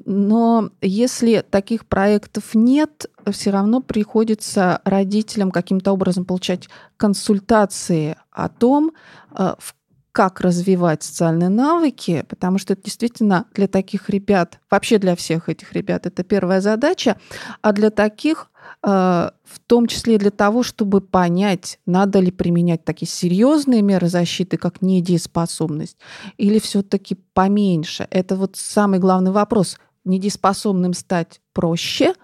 Но 0.05 0.69
если 0.81 1.43
таких 1.49 1.85
проектов 1.85 2.53
нет, 2.53 3.07
все 3.31 3.49
равно 3.49 3.81
приходится 3.81 4.81
родителям 4.83 5.51
каким-то 5.51 5.91
образом 5.91 6.25
получать 6.25 6.69
консультации 6.97 8.15
о 8.31 8.49
том, 8.49 8.91
в 9.31 9.75
как 10.17 10.41
развивать 10.41 11.03
социальные 11.03 11.49
навыки, 11.49 12.25
потому 12.27 12.57
что 12.57 12.73
это 12.73 12.81
действительно 12.81 13.45
для 13.53 13.67
таких 13.67 14.09
ребят, 14.09 14.59
вообще 14.71 14.97
для 14.97 15.15
всех 15.15 15.47
этих 15.47 15.73
ребят, 15.73 16.07
это 16.07 16.23
первая 16.23 16.59
задача, 16.59 17.17
а 17.61 17.71
для 17.71 17.91
таких 17.91 18.49
э, 18.81 18.89
в 18.89 19.59
том 19.67 19.85
числе 19.85 20.17
для 20.17 20.31
того, 20.31 20.63
чтобы 20.63 21.01
понять, 21.01 21.77
надо 21.85 22.17
ли 22.17 22.31
применять 22.31 22.83
такие 22.83 23.07
серьезные 23.07 23.83
меры 23.83 24.07
защиты, 24.07 24.57
как 24.57 24.81
недееспособность, 24.81 25.99
или 26.37 26.57
все-таки 26.57 27.13
поменьше. 27.35 28.07
Это 28.09 28.37
вот 28.37 28.55
самый 28.55 28.97
главный 28.97 29.29
вопрос. 29.29 29.77
Недееспособным 30.03 30.95
стать 30.95 31.41
проще– 31.53 32.15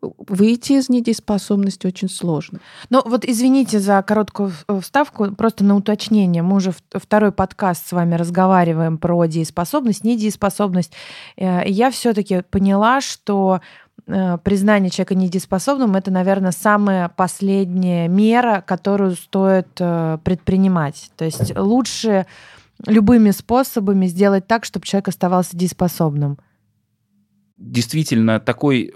выйти 0.00 0.74
из 0.74 0.88
недееспособности 0.88 1.86
очень 1.86 2.08
сложно. 2.08 2.60
Ну 2.90 3.02
вот 3.04 3.24
извините 3.24 3.80
за 3.80 4.02
короткую 4.02 4.52
вставку, 4.80 5.32
просто 5.32 5.64
на 5.64 5.76
уточнение. 5.76 6.42
Мы 6.42 6.56
уже 6.56 6.72
второй 6.92 7.32
подкаст 7.32 7.88
с 7.88 7.92
вами 7.92 8.14
разговариваем 8.14 8.98
про 8.98 9.26
дееспособность, 9.26 10.04
недееспособность. 10.04 10.92
Э, 11.36 11.62
я 11.66 11.90
все-таки 11.90 12.42
поняла, 12.50 13.00
что 13.00 13.60
э, 14.06 14.38
признание 14.42 14.90
человека 14.90 15.14
недееспособным 15.14 15.96
это, 15.96 16.10
наверное, 16.10 16.52
самая 16.52 17.08
последняя 17.08 18.08
мера, 18.08 18.62
которую 18.66 19.16
стоит 19.16 19.68
э, 19.80 20.18
предпринимать. 20.22 21.10
То 21.16 21.24
есть 21.24 21.56
лучше 21.56 22.26
любыми 22.86 23.32
способами 23.32 24.06
сделать 24.06 24.46
так, 24.46 24.64
чтобы 24.64 24.86
человек 24.86 25.08
оставался 25.08 25.56
дееспособным 25.56 26.38
действительно 27.58 28.38
такой 28.38 28.92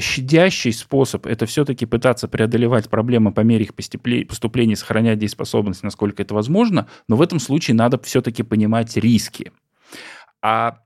щадящий 0.00 0.72
способ 0.72 1.26
это 1.26 1.46
все-таки 1.46 1.86
пытаться 1.86 2.28
преодолевать 2.28 2.88
проблемы 2.88 3.32
по 3.32 3.40
мере 3.40 3.64
их 3.64 3.74
поступления, 3.74 4.76
сохранять 4.76 5.18
дееспособность, 5.18 5.82
насколько 5.82 6.22
это 6.22 6.34
возможно, 6.34 6.88
но 7.08 7.16
в 7.16 7.22
этом 7.22 7.38
случае 7.38 7.74
надо 7.74 7.98
все-таки 8.02 8.42
понимать 8.42 8.96
риски. 8.96 9.52
А 10.42 10.78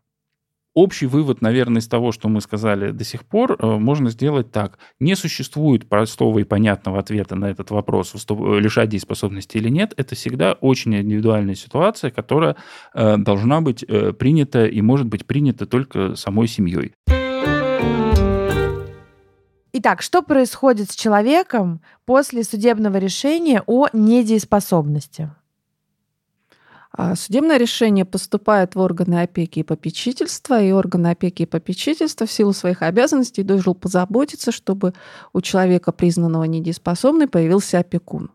Общий 0.72 1.06
вывод, 1.06 1.42
наверное, 1.42 1.80
из 1.80 1.88
того, 1.88 2.12
что 2.12 2.28
мы 2.28 2.40
сказали 2.40 2.92
до 2.92 3.02
сих 3.02 3.24
пор, 3.24 3.56
э, 3.58 3.66
можно 3.66 4.08
сделать 4.08 4.52
так. 4.52 4.78
Не 5.00 5.16
существует 5.16 5.88
простого 5.88 6.38
и 6.38 6.44
понятного 6.44 7.00
ответа 7.00 7.34
на 7.34 7.50
этот 7.50 7.72
вопрос, 7.72 8.14
лишать 8.14 8.88
дееспособности 8.88 9.56
или 9.56 9.68
нет. 9.68 9.94
Это 9.96 10.14
всегда 10.14 10.52
очень 10.52 10.94
индивидуальная 10.94 11.56
ситуация, 11.56 12.12
которая 12.12 12.54
э, 12.94 13.16
должна 13.16 13.60
быть 13.60 13.82
э, 13.82 14.12
принята 14.12 14.64
и 14.64 14.80
может 14.80 15.08
быть 15.08 15.26
принята 15.26 15.66
только 15.66 16.14
самой 16.14 16.46
семьей. 16.46 16.92
Итак, 19.72 20.02
что 20.02 20.22
происходит 20.22 20.90
с 20.90 20.96
человеком 20.96 21.80
после 22.04 22.42
судебного 22.42 22.96
решения 22.96 23.62
о 23.66 23.86
недееспособности? 23.92 25.30
А 26.92 27.14
судебное 27.14 27.56
решение 27.56 28.04
поступает 28.04 28.74
в 28.74 28.80
органы 28.80 29.22
опеки 29.22 29.60
и 29.60 29.62
попечительства, 29.62 30.60
и 30.60 30.72
органы 30.72 31.12
опеки 31.12 31.42
и 31.42 31.46
попечительства 31.46 32.26
в 32.26 32.32
силу 32.32 32.52
своих 32.52 32.82
обязанностей 32.82 33.44
должен 33.44 33.74
позаботиться, 33.74 34.50
чтобы 34.50 34.92
у 35.32 35.40
человека, 35.40 35.92
признанного 35.92 36.44
недееспособным, 36.44 37.28
появился 37.28 37.78
опекун. 37.78 38.32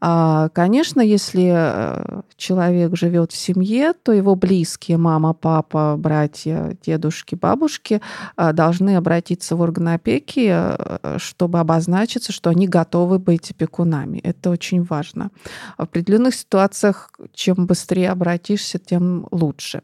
А, 0.00 0.48
конечно, 0.50 1.00
если 1.00 1.52
э, 1.54 2.22
человек 2.36 2.96
живет 2.96 3.32
в 3.32 3.36
семье, 3.36 3.92
то 3.92 4.12
его 4.12 4.34
близкие, 4.34 4.96
мама, 4.96 5.32
папа, 5.32 5.96
братья, 5.98 6.76
дедушки, 6.84 7.34
бабушки, 7.34 8.00
э, 8.36 8.52
должны 8.52 8.96
обратиться 8.96 9.56
в 9.56 9.60
органы 9.60 9.94
опеки, 9.94 10.48
э, 10.50 11.18
чтобы 11.18 11.60
обозначиться, 11.60 12.32
что 12.32 12.50
они 12.50 12.68
готовы 12.68 13.18
быть 13.18 13.50
опекунами. 13.50 14.18
Это 14.18 14.50
очень 14.50 14.82
важно. 14.82 15.30
В 15.78 15.82
определенных 15.82 16.34
ситуациях, 16.34 17.10
чем 17.32 17.66
быстрее 17.66 18.10
обратишься, 18.10 18.78
тем 18.78 19.26
лучше. 19.30 19.82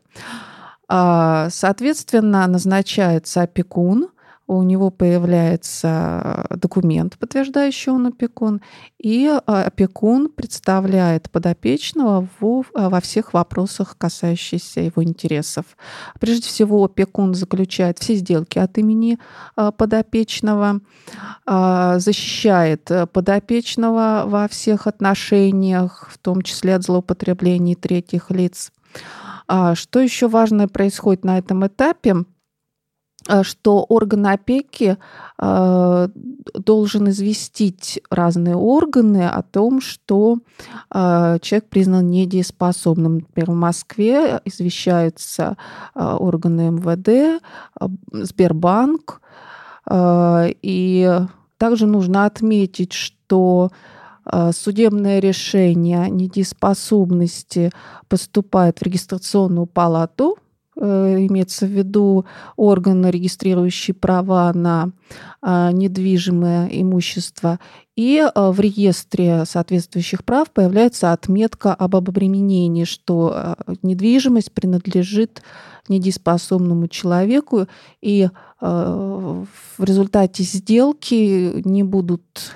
А, 0.88 1.48
соответственно, 1.50 2.46
назначается 2.46 3.42
опекун– 3.42 4.08
у 4.50 4.62
него 4.64 4.90
появляется 4.90 6.44
документ, 6.50 7.16
подтверждающий 7.18 7.92
он 7.92 8.08
опекун, 8.08 8.60
и 8.98 9.28
а, 9.28 9.62
опекун 9.62 10.28
представляет 10.28 11.30
подопечного 11.30 12.28
во, 12.40 12.64
а, 12.74 12.90
во 12.90 13.00
всех 13.00 13.32
вопросах, 13.32 13.96
касающихся 13.96 14.80
его 14.80 15.04
интересов. 15.04 15.66
Прежде 16.18 16.48
всего, 16.48 16.84
опекун 16.84 17.34
заключает 17.34 18.00
все 18.00 18.16
сделки 18.16 18.58
от 18.58 18.76
имени 18.78 19.18
а, 19.54 19.70
подопечного, 19.70 20.80
защищает 21.46 22.90
подопечного 23.12 24.24
во 24.26 24.48
всех 24.48 24.86
отношениях, 24.86 26.08
в 26.10 26.18
том 26.18 26.42
числе 26.42 26.74
от 26.74 26.82
злоупотреблений 26.82 27.74
третьих 27.74 28.30
лиц. 28.30 28.72
Что 29.46 30.00
еще 30.00 30.28
важное 30.28 30.68
происходит 30.68 31.24
на 31.24 31.38
этом 31.38 31.66
этапе? 31.66 32.24
Э, 33.30 33.42
что 33.44 33.84
орган 33.88 34.26
опеки 34.26 34.96
э, 35.38 36.08
должен 36.54 37.10
известить 37.10 38.00
разные 38.10 38.56
органы 38.56 39.28
о 39.28 39.42
том, 39.42 39.80
что 39.80 40.38
э, 40.92 41.38
человек 41.40 41.68
признан 41.68 42.10
недееспособным. 42.10 43.18
Например, 43.18 43.50
в 43.52 43.54
Москве 43.54 44.40
извещаются 44.44 45.56
органы 45.94 46.70
МВД, 46.70 47.42
Сбербанк. 48.12 49.20
И 49.92 51.20
также 51.58 51.86
нужно 51.86 52.26
отметить, 52.26 52.92
что 52.92 53.70
судебное 54.52 55.18
решение 55.18 56.08
недееспособности 56.10 57.70
поступает 58.08 58.78
в 58.78 58.82
регистрационную 58.82 59.66
палату 59.66 60.36
имеется 60.76 61.66
в 61.66 61.70
виду 61.70 62.24
орган, 62.56 63.06
регистрирующий 63.06 63.94
права 63.94 64.52
на 64.54 64.92
а, 65.42 65.72
недвижимое 65.72 66.68
имущество, 66.70 67.58
и 67.96 68.18
а, 68.22 68.52
в 68.52 68.60
реестре 68.60 69.44
соответствующих 69.46 70.24
прав 70.24 70.50
появляется 70.50 71.12
отметка 71.12 71.74
об 71.74 71.96
обременении, 71.96 72.84
что 72.84 73.32
а, 73.34 73.56
недвижимость 73.82 74.52
принадлежит 74.52 75.42
недееспособному 75.88 76.88
человеку, 76.88 77.66
и 78.00 78.28
в 78.60 79.46
результате 79.78 80.44
сделки 80.44 81.62
не 81.66 81.82
будут 81.82 82.54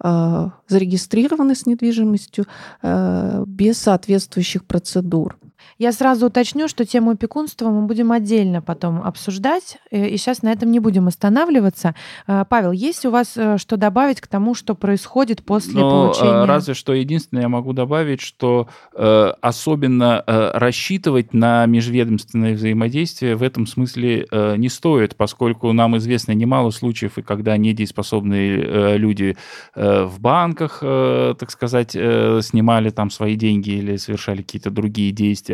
зарегистрированы 0.00 1.54
с 1.54 1.66
недвижимостью 1.66 2.46
без 2.82 3.78
соответствующих 3.78 4.64
процедур. 4.64 5.36
Я 5.78 5.92
сразу 5.92 6.26
уточню, 6.26 6.68
что 6.68 6.84
тему 6.84 7.12
опекунства 7.12 7.70
мы 7.70 7.86
будем 7.86 8.12
отдельно 8.12 8.62
потом 8.62 9.02
обсуждать, 9.02 9.78
э, 9.90 10.08
и 10.08 10.16
сейчас 10.16 10.42
на 10.42 10.52
этом 10.52 10.70
не 10.70 10.80
будем 10.80 11.08
останавливаться. 11.08 11.94
Э, 12.26 12.44
Павел, 12.48 12.72
есть 12.72 13.04
у 13.06 13.10
вас 13.10 13.36
э, 13.36 13.58
что 13.58 13.76
добавить 13.76 14.20
к 14.20 14.26
тому, 14.26 14.54
что 14.54 14.74
происходит 14.74 15.42
после 15.42 15.80
Но, 15.80 15.90
получения? 15.90 16.44
Разве 16.44 16.74
что 16.74 16.92
единственное 16.92 17.42
я 17.42 17.48
могу 17.48 17.72
добавить, 17.72 18.20
что 18.20 18.68
э, 18.94 19.32
особенно 19.40 20.22
э, 20.26 20.50
рассчитывать 20.54 21.34
на 21.34 21.66
межведомственное 21.66 22.54
взаимодействие 22.54 23.36
в 23.36 23.42
этом 23.42 23.66
смысле 23.66 24.26
э, 24.30 24.56
не 24.56 24.68
стоит, 24.68 25.16
поскольку 25.16 25.72
нам 25.72 25.96
известно 25.96 26.32
немало 26.32 26.70
случаев, 26.70 27.18
и 27.18 27.22
когда 27.22 27.56
недееспособные 27.56 28.64
э, 28.64 28.96
люди 28.96 29.36
э, 29.74 30.04
в 30.04 30.20
банках, 30.20 30.78
э, 30.82 31.34
так 31.38 31.50
сказать, 31.50 31.92
э, 31.94 32.40
снимали 32.42 32.90
там 32.90 33.10
свои 33.10 33.36
деньги 33.36 33.70
или 33.70 33.96
совершали 33.96 34.42
какие-то 34.42 34.70
другие 34.70 35.12
действия, 35.12 35.49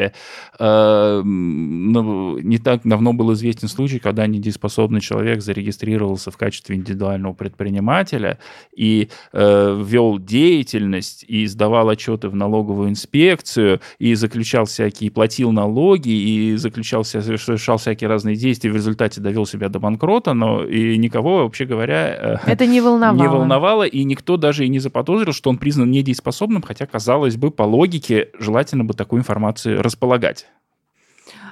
Эм, 0.59 1.93
ну, 1.93 2.39
не 2.39 2.59
так 2.59 2.81
давно 2.85 3.13
был 3.13 3.33
известен 3.33 3.69
случай, 3.69 3.99
когда 3.99 4.27
недееспособный 4.27 5.01
человек 5.01 5.43
зарегистрировался 5.43 6.31
в 6.31 6.37
качестве 6.37 6.77
индивидуального 6.77 7.33
предпринимателя 7.33 8.39
и 8.75 9.09
э, 9.33 9.83
вел 9.85 10.19
деятельность, 10.19 11.25
и 11.29 11.47
сдавал 11.47 11.89
отчеты 11.89 12.29
в 12.29 12.37
налоговую 12.37 12.91
инспекцию, 12.91 13.81
и 13.99 14.15
заключал 14.15 14.65
всякие, 14.65 15.11
платил 15.11 15.53
налоги, 15.53 16.11
и 16.11 16.57
заключал, 16.57 17.05
совершал 17.05 17.79
всякие 17.79 18.09
разные 18.09 18.37
действия, 18.37 18.71
в 18.71 18.77
результате 18.77 19.21
довел 19.21 19.47
себя 19.47 19.69
до 19.69 19.79
банкрота, 19.79 20.35
но 20.35 20.65
и 20.65 20.97
никого, 20.97 21.45
вообще 21.45 21.65
говоря... 21.65 22.39
Э, 22.45 22.51
Это 22.51 22.67
не 22.67 22.81
волновало. 22.81 23.23
Не 23.23 23.29
волновало, 23.29 23.83
и 23.85 24.05
никто 24.05 24.37
даже 24.37 24.65
и 24.65 24.69
не 24.69 24.79
заподозрил, 24.79 25.33
что 25.33 25.51
он 25.51 25.59
признан 25.59 25.91
недееспособным, 25.91 26.63
хотя, 26.63 26.87
казалось 26.87 27.37
бы, 27.37 27.51
по 27.51 27.63
логике, 27.63 28.29
желательно 28.39 28.85
бы 28.85 28.95
такую 28.95 29.21
информацию 29.21 29.83
располагать. 29.87 30.47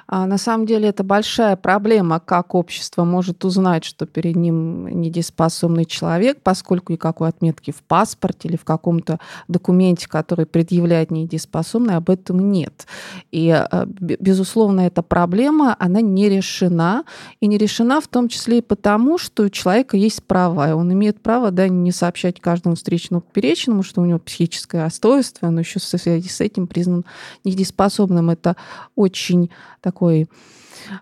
А 0.07 0.27
на 0.27 0.39
самом 0.39 0.67
деле 0.67 0.89
это 0.89 1.03
большая 1.03 1.57
проблема, 1.57 2.21
как 2.21 2.55
общество 2.55 3.05
может 3.05 3.45
узнать, 3.45 3.85
что 3.85 4.07
перед 4.07 4.37
ним 4.37 4.87
недееспособный 5.01 5.85
человек, 5.85 6.39
поскольку 6.43 6.93
никакой 6.93 7.29
отметки 7.29 7.71
в 7.71 7.83
паспорте 7.83 8.49
или 8.49 8.57
в 8.57 8.65
каком-то 8.65 9.19
документе, 9.49 10.09
который 10.09 10.47
предъявляет 10.47 11.11
недееспособный, 11.11 11.97
об 11.97 12.11
этом 12.11 12.53
нет. 12.53 12.87
И, 13.33 13.49
э, 13.49 13.87
безусловно, 13.87 14.83
эта 14.83 15.03
проблема, 15.03 15.77
она 15.79 16.01
не 16.01 16.29
решена. 16.29 17.05
И 17.41 17.47
не 17.47 17.59
решена 17.59 18.01
в 18.01 18.09
том 18.09 18.29
числе 18.29 18.59
и 18.59 18.63
потому, 18.63 19.19
что 19.19 19.45
у 19.45 19.49
человека 19.49 19.97
есть 19.97 20.23
права, 20.25 20.71
и 20.71 20.73
он 20.73 20.93
имеет 20.93 21.21
право 21.21 21.51
да, 21.51 21.69
не 21.69 21.93
сообщать 21.93 22.41
каждому 22.41 22.77
встречному 22.77 23.21
поперечному, 23.21 23.83
что 23.83 24.01
у 24.01 24.05
него 24.05 24.19
психическое 24.19 24.83
расстройство, 24.83 25.51
но 25.51 25.61
еще 25.61 25.79
в 25.79 25.85
связи 25.85 26.29
с 26.29 26.41
этим 26.41 26.67
признан 26.67 27.05
недееспособным. 27.45 28.31
Это 28.31 28.57
очень 28.95 29.51
такой 29.95 30.29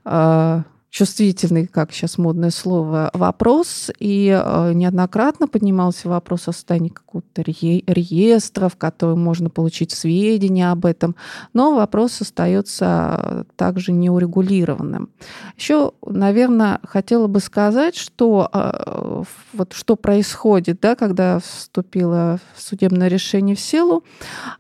э, 0.05 0.63
чувствительный, 0.93 1.67
как 1.67 1.91
сейчас 1.91 2.19
модное 2.19 2.51
слово, 2.51 3.11
вопрос. 3.15 3.91
И 3.99 4.29
э, 4.29 4.73
неоднократно 4.75 5.49
поднимался 5.49 6.11
вопрос 6.11 6.49
о 6.49 6.53
создании 6.53 6.91
какого-то 6.91 7.43
реестра, 7.43 8.69
в 8.69 8.77
котором 8.77 9.25
можно 9.25 9.49
получить 9.49 9.93
сведения 9.93 10.71
об 10.71 10.85
этом. 10.85 11.17
Но 11.55 11.75
вопрос 11.75 12.21
остается 12.21 13.47
также 13.57 13.93
неурегулированным. 13.93 15.09
Еще, 15.57 15.93
наверное, 16.07 16.79
хотела 16.85 17.27
бы 17.27 17.41
сказать, 17.41 17.97
что 17.97 18.51
э, 18.53 19.23
вот 19.55 19.73
что 19.73 19.97
происходит, 19.97 20.81
да, 20.81 20.95
когда 20.95 21.39
вступило 21.39 22.39
судебное 22.55 23.09
решение 23.09 23.57
в 23.57 23.61
силу. 23.61 24.05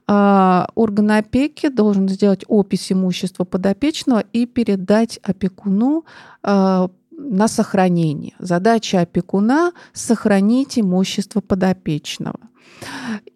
Э, 0.09 0.64
орган 0.75 1.11
опеки 1.11 1.68
должен 1.68 2.09
сделать 2.09 2.42
опись 2.49 2.90
имущества 2.90 3.45
подопечного 3.45 4.25
и 4.33 4.47
передать 4.47 5.18
опекуну 5.23 6.07
на 6.42 7.48
сохранение. 7.48 8.35
Задача 8.38 9.00
опекуна– 9.00 9.72
сохранить 9.92 10.78
имущество 10.78 11.40
подопечного. 11.40 12.40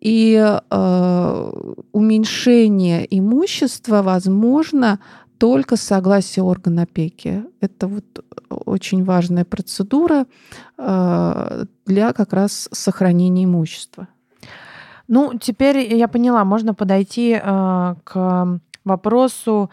И 0.01 0.35
э, 0.37 1.53
уменьшение 1.93 3.07
имущества 3.19 4.03
возможно 4.03 4.99
только 5.39 5.77
с 5.77 5.83
согласия 5.83 6.43
органа 6.43 6.83
опеки. 6.83 7.45
Это 7.61 7.87
вот 7.87 8.05
очень 8.49 9.05
важная 9.05 9.45
процедура 9.45 10.27
э, 10.79 11.65
для 11.87 12.13
как 12.13 12.33
раз 12.33 12.69
сохранения 12.73 13.45
имущества. 13.45 14.09
Ну, 15.09 15.39
теперь 15.39 15.95
я 15.95 16.09
поняла, 16.09 16.45
можно 16.45 16.75
подойти 16.75 17.39
э, 17.41 17.95
к 18.05 18.61
вопросу 18.85 19.71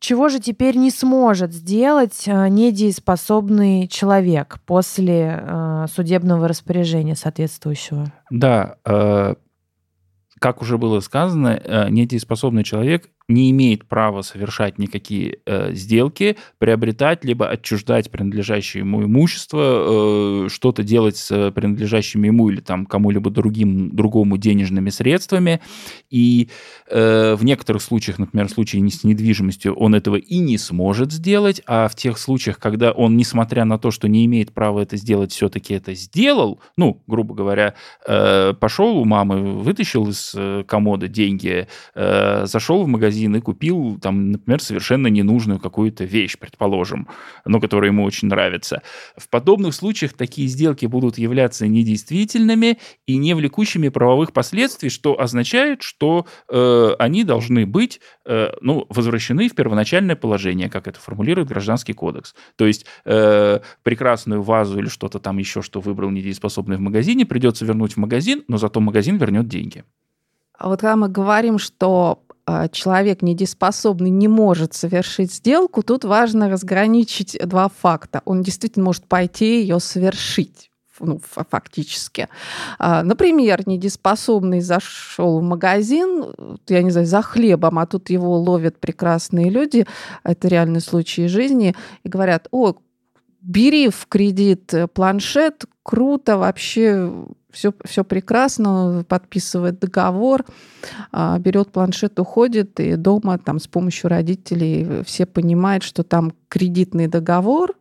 чего 0.00 0.30
же 0.30 0.40
теперь 0.40 0.76
не 0.76 0.90
сможет 0.90 1.52
сделать 1.52 2.24
э, 2.26 2.48
недееспособный 2.48 3.86
человек 3.86 4.58
после 4.66 5.42
э, 5.42 5.86
судебного 5.94 6.48
распоряжения 6.48 7.14
соответствующего? 7.14 8.10
Да, 8.30 8.76
э, 8.86 9.34
как 10.38 10.62
уже 10.62 10.78
было 10.78 11.00
сказано, 11.00 11.86
недееспособный 11.90 12.64
человек 12.64 13.10
не 13.30 13.50
имеет 13.50 13.86
права 13.86 14.22
совершать 14.22 14.78
никакие 14.78 15.38
э, 15.46 15.72
сделки, 15.72 16.36
приобретать 16.58 17.24
либо 17.24 17.48
отчуждать 17.48 18.10
принадлежащее 18.10 18.80
ему 18.80 19.04
имущество, 19.04 20.46
э, 20.46 20.48
что-то 20.50 20.82
делать 20.82 21.16
с 21.16 21.50
принадлежащими 21.52 22.26
ему 22.26 22.50
или 22.50 22.60
там 22.60 22.86
кому-либо 22.86 23.30
другим, 23.30 23.94
другому 23.94 24.36
денежными 24.36 24.90
средствами. 24.90 25.60
И 26.10 26.48
э, 26.90 27.34
в 27.34 27.44
некоторых 27.44 27.82
случаях, 27.82 28.18
например, 28.18 28.48
в 28.48 28.50
случае 28.50 28.88
с 28.90 29.04
недвижимостью, 29.04 29.74
он 29.74 29.94
этого 29.94 30.16
и 30.16 30.38
не 30.38 30.58
сможет 30.58 31.12
сделать, 31.12 31.62
а 31.66 31.88
в 31.88 31.94
тех 31.94 32.18
случаях, 32.18 32.58
когда 32.58 32.92
он, 32.92 33.16
несмотря 33.16 33.64
на 33.64 33.78
то, 33.78 33.90
что 33.90 34.08
не 34.08 34.26
имеет 34.26 34.52
права 34.52 34.80
это 34.80 34.96
сделать, 34.96 35.32
все-таки 35.32 35.74
это 35.74 35.94
сделал, 35.94 36.60
ну, 36.76 37.02
грубо 37.06 37.34
говоря, 37.34 37.74
э, 38.06 38.54
пошел 38.58 38.98
у 38.98 39.04
мамы, 39.04 39.58
вытащил 39.58 40.08
из 40.08 40.32
э, 40.36 40.64
комода 40.66 41.08
деньги, 41.08 41.68
э, 41.94 42.46
зашел 42.46 42.82
в 42.82 42.88
магазин, 42.88 43.19
магазин 43.20 43.36
и 43.36 43.40
купил, 43.40 43.98
там, 44.00 44.32
например, 44.32 44.60
совершенно 44.60 45.08
ненужную 45.08 45.60
какую-то 45.60 46.04
вещь, 46.04 46.38
предположим, 46.38 47.06
но 47.44 47.60
которая 47.60 47.90
ему 47.90 48.04
очень 48.04 48.28
нравится. 48.28 48.82
В 49.16 49.28
подобных 49.28 49.74
случаях 49.74 50.12
такие 50.12 50.48
сделки 50.48 50.86
будут 50.86 51.18
являться 51.18 51.66
недействительными 51.66 52.78
и 53.06 53.18
не 53.18 53.34
влекущими 53.34 53.90
правовых 53.90 54.32
последствий, 54.32 54.90
что 54.90 55.20
означает, 55.20 55.82
что 55.82 56.26
э, 56.48 56.94
они 56.98 57.24
должны 57.24 57.66
быть 57.66 58.00
э, 58.26 58.52
ну, 58.62 58.86
возвращены 58.88 59.48
в 59.48 59.54
первоначальное 59.54 60.16
положение, 60.16 60.70
как 60.70 60.86
это 60.86 60.98
формулирует 61.00 61.48
Гражданский 61.48 61.92
кодекс. 61.92 62.34
То 62.56 62.66
есть 62.66 62.86
э, 63.04 63.60
прекрасную 63.82 64.42
вазу 64.42 64.78
или 64.78 64.88
что-то 64.88 65.18
там 65.18 65.38
еще, 65.38 65.62
что 65.62 65.80
выбрал 65.80 66.10
недееспособный 66.10 66.76
в 66.76 66.80
магазине, 66.80 67.26
придется 67.26 67.64
вернуть 67.64 67.92
в 67.92 67.96
магазин, 67.98 68.42
но 68.48 68.56
зато 68.56 68.80
магазин 68.80 69.16
вернет 69.16 69.48
деньги. 69.48 69.84
А 70.60 70.68
вот 70.68 70.80
когда 70.80 70.94
мы 70.96 71.08
говорим, 71.08 71.58
что 71.58 72.22
человек 72.72 73.22
недееспособный 73.22 74.10
не 74.10 74.28
может 74.28 74.74
совершить 74.74 75.34
сделку, 75.34 75.82
тут 75.82 76.04
важно 76.04 76.48
разграничить 76.48 77.38
два 77.44 77.68
факта. 77.68 78.22
Он 78.24 78.42
действительно 78.42 78.84
может 78.84 79.04
пойти 79.06 79.60
ее 79.60 79.80
совершить 79.80 80.70
ну, 81.00 81.20
фактически. 81.22 82.28
А, 82.78 83.02
например, 83.02 83.66
недееспособный 83.66 84.60
зашел 84.60 85.40
в 85.40 85.42
магазин, 85.42 86.26
я 86.68 86.82
не 86.82 86.90
знаю, 86.90 87.06
за 87.06 87.22
хлебом, 87.22 87.78
а 87.78 87.86
тут 87.86 88.10
его 88.10 88.38
ловят 88.38 88.78
прекрасные 88.78 89.50
люди, 89.50 89.86
это 90.24 90.48
реальный 90.48 90.80
случай 90.80 91.26
жизни, 91.26 91.74
и 92.04 92.08
говорят, 92.08 92.48
о, 92.50 92.74
бери 93.40 93.88
в 93.88 94.06
кредит 94.08 94.72
планшет, 94.92 95.64
круто, 95.82 96.36
вообще 96.36 97.10
все, 97.52 97.72
все 97.84 98.04
прекрасно, 98.04 99.04
подписывает 99.08 99.78
договор, 99.78 100.44
а, 101.12 101.38
берет 101.38 101.72
планшет, 101.72 102.18
уходит, 102.18 102.80
и 102.80 102.96
дома 102.96 103.38
там 103.38 103.58
с 103.58 103.66
помощью 103.66 104.10
родителей 104.10 105.02
все 105.04 105.26
понимают, 105.26 105.82
что 105.82 106.02
там 106.02 106.32
кредитный 106.48 107.06
договор 107.06 107.74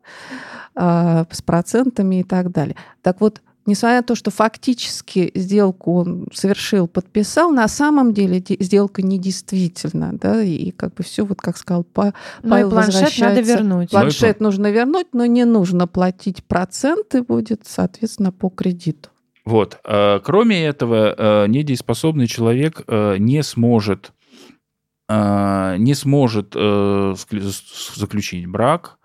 а, 0.76 1.26
с 1.30 1.42
процентами 1.42 2.22
и 2.22 2.24
так 2.24 2.52
далее. 2.52 2.76
Так 3.02 3.22
вот, 3.22 3.42
несмотря 3.66 3.98
на 3.98 4.04
то, 4.04 4.16
что 4.16 4.32
фактически 4.32 5.32
сделку 5.36 6.00
он 6.00 6.28
совершил, 6.34 6.88
подписал, 6.88 7.52
на 7.52 7.68
самом 7.68 8.14
деле 8.14 8.44
сделка 8.60 9.02
недействительна, 9.02 10.12
да, 10.14 10.42
и 10.42 10.72
как 10.72 10.94
бы 10.96 11.04
все, 11.04 11.26
вот 11.26 11.42
как 11.42 11.58
сказал 11.58 11.84
Павел, 11.84 12.14
ну, 12.44 12.58
и 12.58 12.70
планшет 12.70 13.18
надо 13.20 13.42
вернуть. 13.42 13.92
Планшет 13.92 14.40
ну, 14.40 14.48
нужно 14.48 14.72
вернуть, 14.72 15.08
но 15.14 15.26
не 15.26 15.46
нужно 15.46 15.88
платить 15.88 16.44
проценты 16.44 17.22
будет, 17.22 17.62
соответственно, 17.66 18.32
по 18.32 18.50
кредиту. 18.50 19.10
Вот. 19.50 19.80
Э, 19.84 20.20
кроме 20.24 20.64
этого, 20.64 21.16
э, 21.18 21.48
недееспособный 21.48 22.28
человек 22.28 22.84
э, 22.88 23.18
не 23.18 23.42
сможет 23.44 24.14
не 25.12 25.96
сможет 25.96 26.54
заключить 26.54 28.46
брак, 28.46 29.00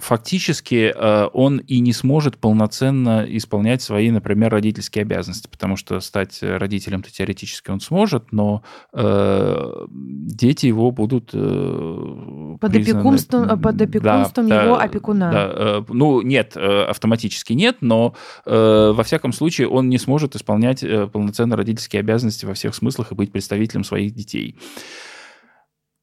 фактически 0.00 0.92
э, 0.94 1.28
он 1.32 1.58
и 1.58 1.80
не 1.80 1.92
сможет 1.92 2.38
полноценно 2.38 3.24
исполнять 3.28 3.82
свои, 3.82 4.10
например, 4.10 4.50
родительские 4.50 5.02
обязанности, 5.02 5.48
потому 5.48 5.76
что 5.76 6.00
стать 6.00 6.38
родителем-то 6.42 7.10
теоретически 7.12 7.70
он 7.70 7.80
сможет, 7.80 8.32
но 8.32 8.62
э, 8.92 9.86
дети 9.90 10.66
его 10.66 10.90
будут 10.90 11.30
э, 11.32 12.56
под 12.60 12.74
опекунством, 12.74 13.60
под 13.60 13.80
опекунством 13.80 14.48
да, 14.48 14.64
его 14.64 14.76
да, 14.76 14.82
опекуна. 14.82 15.30
Да, 15.30 15.52
э, 15.54 15.84
ну, 15.88 16.22
нет, 16.22 16.52
э, 16.56 16.84
автоматически 16.84 17.52
нет, 17.52 17.76
но 17.80 18.14
э, 18.46 18.92
во 18.94 19.02
всяком 19.02 19.32
случае 19.32 19.68
он 19.68 19.88
не 19.88 19.98
сможет 19.98 20.36
исполнять 20.36 20.82
э, 20.82 21.06
полноценно 21.06 21.56
родительские 21.56 22.00
обязанности 22.00 22.46
во 22.46 22.54
всех 22.54 22.74
смыслах 22.74 23.12
и 23.12 23.14
быть 23.14 23.32
представителем 23.32 23.84
своих 23.84 24.14
детей. 24.14 24.56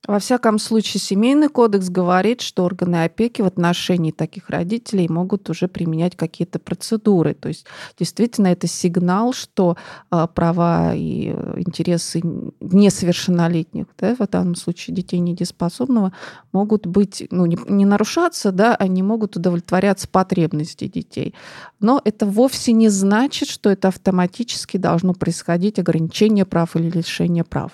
Во 0.08 0.20
всяком 0.20 0.60
случае, 0.60 1.02
семейный 1.02 1.50
кодекс 1.50 1.90
говорит, 1.90 2.42
что 2.42 2.64
органы 2.64 3.04
опеки 3.04 3.42
в 3.42 3.46
отношении 3.46 4.12
таких 4.12 4.50
родителей 4.50 5.08
могут 5.10 5.50
уже 5.50 5.68
применять 5.68 6.16
какие-то 6.16 6.60
процедуры. 6.60 7.34
То 7.34 7.48
есть 7.48 7.66
действительно 7.98 8.48
это 8.48 8.68
сигнал, 8.68 9.34
что 9.34 9.78
а, 10.12 10.28
права 10.28 10.94
и 10.94 11.30
интересы 11.58 12.22
несовершеннолетних, 12.60 13.86
да, 13.98 14.16
в 14.16 14.28
данном 14.28 14.56
случае 14.56 14.96
детей 14.96 15.20
недееспособного, 15.20 16.14
могут 16.52 16.86
быть, 16.86 17.28
ну, 17.32 17.46
не, 17.48 17.58
не 17.68 17.86
нарушаться, 17.86 18.52
да, 18.52 18.76
они 18.76 19.02
могут 19.02 19.36
удовлетворяться 19.36 20.08
потребности 20.08 20.88
детей. 20.88 21.34
Но 21.80 22.00
это 22.04 22.28
вовсе 22.28 22.74
не 22.74 22.90
значит, 22.90 23.50
что 23.50 23.72
это 23.72 23.88
автоматически 23.88 24.78
должно 24.78 25.14
происходить 25.14 25.80
ограничение 25.80 26.46
прав 26.46 26.76
или 26.76 26.90
лишение 26.92 27.44
прав. 27.44 27.72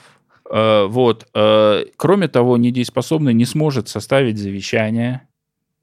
Э, 0.51 0.85
вот. 0.87 1.27
Э, 1.33 1.85
кроме 1.95 2.27
того, 2.27 2.57
недееспособный 2.57 3.33
не 3.33 3.45
сможет 3.45 3.87
составить 3.87 4.37
завещание 4.37 5.21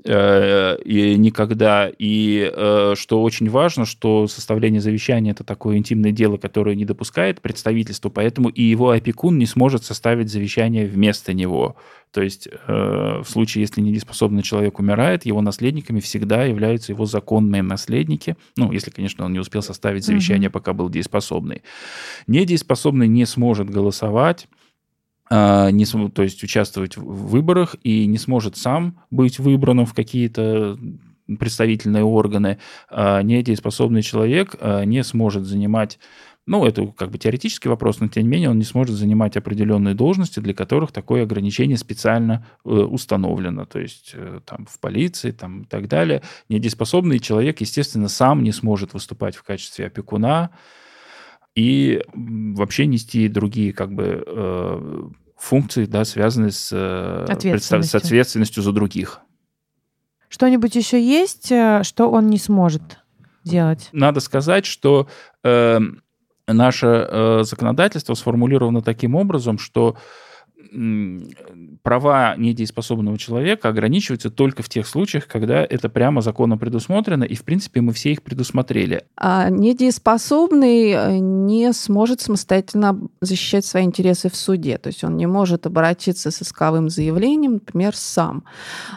э, 0.04 0.78
и 0.84 1.16
никогда. 1.16 1.90
И 1.98 2.52
что 2.94 3.22
очень 3.22 3.48
важно, 3.48 3.86
что 3.86 4.28
составление 4.28 4.80
завещания 4.80 5.32
это 5.32 5.42
такое 5.42 5.78
интимное 5.78 6.12
дело, 6.12 6.36
которое 6.36 6.76
не 6.76 6.84
допускает 6.84 7.40
представительства, 7.40 8.10
поэтому 8.10 8.50
и 8.50 8.62
его 8.62 8.90
опекун 8.90 9.38
не 9.38 9.46
сможет 9.46 9.84
составить 9.84 10.30
завещание 10.30 10.86
вместо 10.86 11.32
него. 11.32 11.76
То 12.10 12.22
есть 12.22 12.48
в 12.66 13.26
случае, 13.26 13.62
если 13.62 13.82
недееспособный 13.82 14.42
человек 14.42 14.78
умирает, 14.78 15.26
его 15.26 15.42
наследниками 15.42 16.00
всегда 16.00 16.44
являются 16.44 16.92
его 16.92 17.04
законные 17.04 17.62
наследники. 17.62 18.36
Ну, 18.56 18.72
если, 18.72 18.90
конечно, 18.90 19.26
он 19.26 19.32
не 19.34 19.40
успел 19.40 19.62
составить 19.62 20.04
завещание, 20.04 20.48
пока 20.48 20.72
был 20.72 20.88
дееспособный. 20.88 21.62
Недееспособный 22.26 23.08
не 23.08 23.26
сможет 23.26 23.68
голосовать 23.68 24.48
не, 25.30 25.84
то 26.10 26.22
есть 26.22 26.42
участвовать 26.42 26.96
в 26.96 27.28
выборах 27.28 27.76
и 27.82 28.06
не 28.06 28.18
сможет 28.18 28.56
сам 28.56 29.00
быть 29.10 29.38
выбранным 29.38 29.86
в 29.86 29.94
какие-то 29.94 30.78
представительные 31.38 32.04
органы, 32.04 32.58
а 32.88 33.22
недееспособный 33.22 34.02
человек 34.02 34.56
а, 34.60 34.84
не 34.84 35.04
сможет 35.04 35.44
занимать 35.44 35.98
ну, 36.48 36.64
это 36.64 36.86
как 36.96 37.10
бы 37.10 37.18
теоретический 37.18 37.68
вопрос, 37.68 38.00
но 38.00 38.08
тем 38.08 38.22
не 38.22 38.30
менее 38.30 38.48
он 38.48 38.56
не 38.56 38.64
сможет 38.64 38.96
занимать 38.96 39.36
определенные 39.36 39.94
должности, 39.94 40.40
для 40.40 40.54
которых 40.54 40.92
такое 40.92 41.24
ограничение 41.24 41.76
специально 41.76 42.46
э, 42.64 42.70
установлено. 42.70 43.66
То 43.66 43.78
есть 43.78 44.12
э, 44.14 44.40
там 44.46 44.64
в 44.64 44.80
полиции 44.80 45.30
там, 45.30 45.64
и 45.64 45.64
так 45.66 45.88
далее. 45.88 46.22
Недееспособный 46.48 47.18
человек, 47.18 47.60
естественно, 47.60 48.08
сам 48.08 48.42
не 48.42 48.52
сможет 48.52 48.94
выступать 48.94 49.36
в 49.36 49.42
качестве 49.42 49.88
опекуна, 49.88 50.48
и 51.54 52.02
вообще 52.12 52.86
нести 52.86 53.28
другие 53.28 53.72
как 53.72 53.92
бы 53.92 54.22
э, 54.26 55.02
функции, 55.36 55.86
да, 55.86 56.04
связанные 56.04 56.52
с, 56.52 56.70
э, 56.72 57.26
ответственностью. 57.28 58.00
с 58.00 58.04
ответственностью 58.04 58.62
за 58.62 58.72
других. 58.72 59.20
Что-нибудь 60.28 60.74
еще 60.76 61.02
есть, 61.02 61.50
э, 61.50 61.82
что 61.84 62.10
он 62.10 62.28
не 62.28 62.38
сможет 62.38 62.98
делать? 63.44 63.88
Надо 63.92 64.20
сказать, 64.20 64.66
что 64.66 65.08
э, 65.42 65.80
наше 66.46 66.86
э, 66.86 67.40
законодательство 67.44 68.14
сформулировано 68.14 68.82
таким 68.82 69.14
образом, 69.14 69.58
что 69.58 69.96
права 71.82 72.36
недееспособного 72.36 73.18
человека 73.18 73.68
ограничиваются 73.68 74.30
только 74.30 74.62
в 74.62 74.68
тех 74.68 74.86
случаях, 74.86 75.26
когда 75.26 75.64
это 75.64 75.88
прямо 75.88 76.20
законно 76.20 76.58
предусмотрено, 76.58 77.24
и, 77.24 77.34
в 77.34 77.44
принципе, 77.44 77.80
мы 77.80 77.92
все 77.92 78.12
их 78.12 78.22
предусмотрели. 78.22 79.04
А 79.16 79.50
недееспособный 79.50 80.90
э, 80.90 81.18
не 81.18 81.72
сможет 81.72 82.20
самостоятельно 82.20 83.00
защищать 83.20 83.64
свои 83.64 83.84
интересы 83.84 84.30
в 84.30 84.36
суде, 84.36 84.78
то 84.78 84.88
есть 84.88 85.04
он 85.04 85.16
не 85.16 85.26
может 85.26 85.66
обратиться 85.66 86.30
с 86.30 86.42
исковым 86.42 86.90
заявлением, 86.90 87.54
например, 87.54 87.96
сам. 87.96 88.44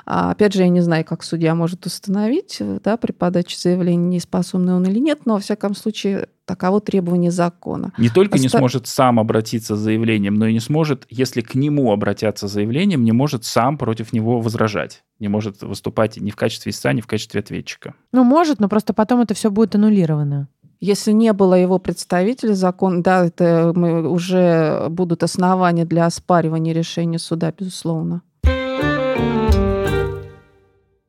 А, 0.05 0.31
опять 0.31 0.53
же, 0.53 0.63
я 0.63 0.69
не 0.69 0.81
знаю, 0.81 1.05
как 1.05 1.23
судья 1.23 1.55
может 1.55 1.85
установить 1.85 2.57
да, 2.83 2.97
при 2.97 3.11
подаче 3.11 3.57
заявления, 3.57 4.17
неспособный 4.17 4.73
он 4.73 4.85
или 4.85 4.99
нет, 4.99 5.25
но, 5.25 5.35
во 5.35 5.39
всяком 5.39 5.75
случае, 5.75 6.27
таково 6.51 6.81
требование 6.81 7.31
закона. 7.31 7.93
Не 7.97 8.09
только 8.09 8.35
Оста... 8.35 8.43
не 8.43 8.49
сможет 8.49 8.85
сам 8.85 9.21
обратиться 9.21 9.77
с 9.77 9.79
заявлением, 9.79 10.35
но 10.35 10.47
и 10.47 10.53
не 10.53 10.59
сможет, 10.59 11.05
если 11.09 11.39
к 11.39 11.55
нему 11.55 11.93
обратятся 11.93 12.49
с 12.49 12.51
заявлением, 12.51 13.05
не 13.05 13.13
может 13.13 13.45
сам 13.45 13.77
против 13.77 14.11
него 14.11 14.41
возражать, 14.41 15.03
не 15.17 15.29
может 15.29 15.63
выступать 15.63 16.17
ни 16.17 16.29
в 16.29 16.35
качестве 16.35 16.71
истца, 16.71 16.91
ни 16.91 16.99
в 16.99 17.07
качестве 17.07 17.39
ответчика. 17.39 17.93
Ну, 18.11 18.25
может, 18.25 18.59
но 18.59 18.67
просто 18.67 18.93
потом 18.93 19.21
это 19.21 19.33
все 19.33 19.49
будет 19.49 19.75
аннулировано. 19.75 20.49
Если 20.81 21.13
не 21.13 21.31
было 21.31 21.53
его 21.53 21.79
представителя, 21.79 22.53
закон, 22.53 23.01
да, 23.01 23.27
это 23.27 23.71
уже 23.71 24.87
будут 24.89 25.23
основания 25.23 25.85
для 25.85 26.05
оспаривания 26.05 26.73
решения 26.73 27.19
суда, 27.19 27.53
безусловно. 27.57 28.23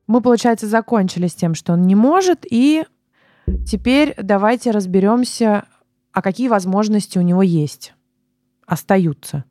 Мы, 0.07 0.21
получается, 0.21 0.67
закончили 0.67 1.27
с 1.27 1.35
тем, 1.35 1.53
что 1.53 1.73
он 1.73 1.81
не 1.81 1.95
может, 1.95 2.45
и 2.49 2.85
теперь 3.65 4.13
давайте 4.21 4.71
разберемся, 4.71 5.65
а 6.11 6.21
какие 6.21 6.47
возможности 6.47 7.17
у 7.17 7.21
него 7.21 7.41
есть, 7.41 7.93
остаются. 8.65 9.45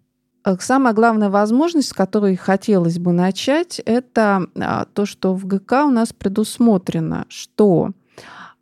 Э, 0.45 0.57
самая 0.61 0.95
главная 0.95 1.31
возможность, 1.31 1.89
с 1.89 1.93
которой 1.93 2.37
хотелось 2.37 2.99
бы 2.99 3.13
начать, 3.13 3.81
это 3.85 4.47
а, 4.57 4.87
то, 4.87 5.07
что 5.07 5.35
в 5.35 5.47
ГК 5.47 5.87
у 5.87 5.91
нас 5.91 6.13
предусмотрено, 6.13 7.27
что 7.29 7.93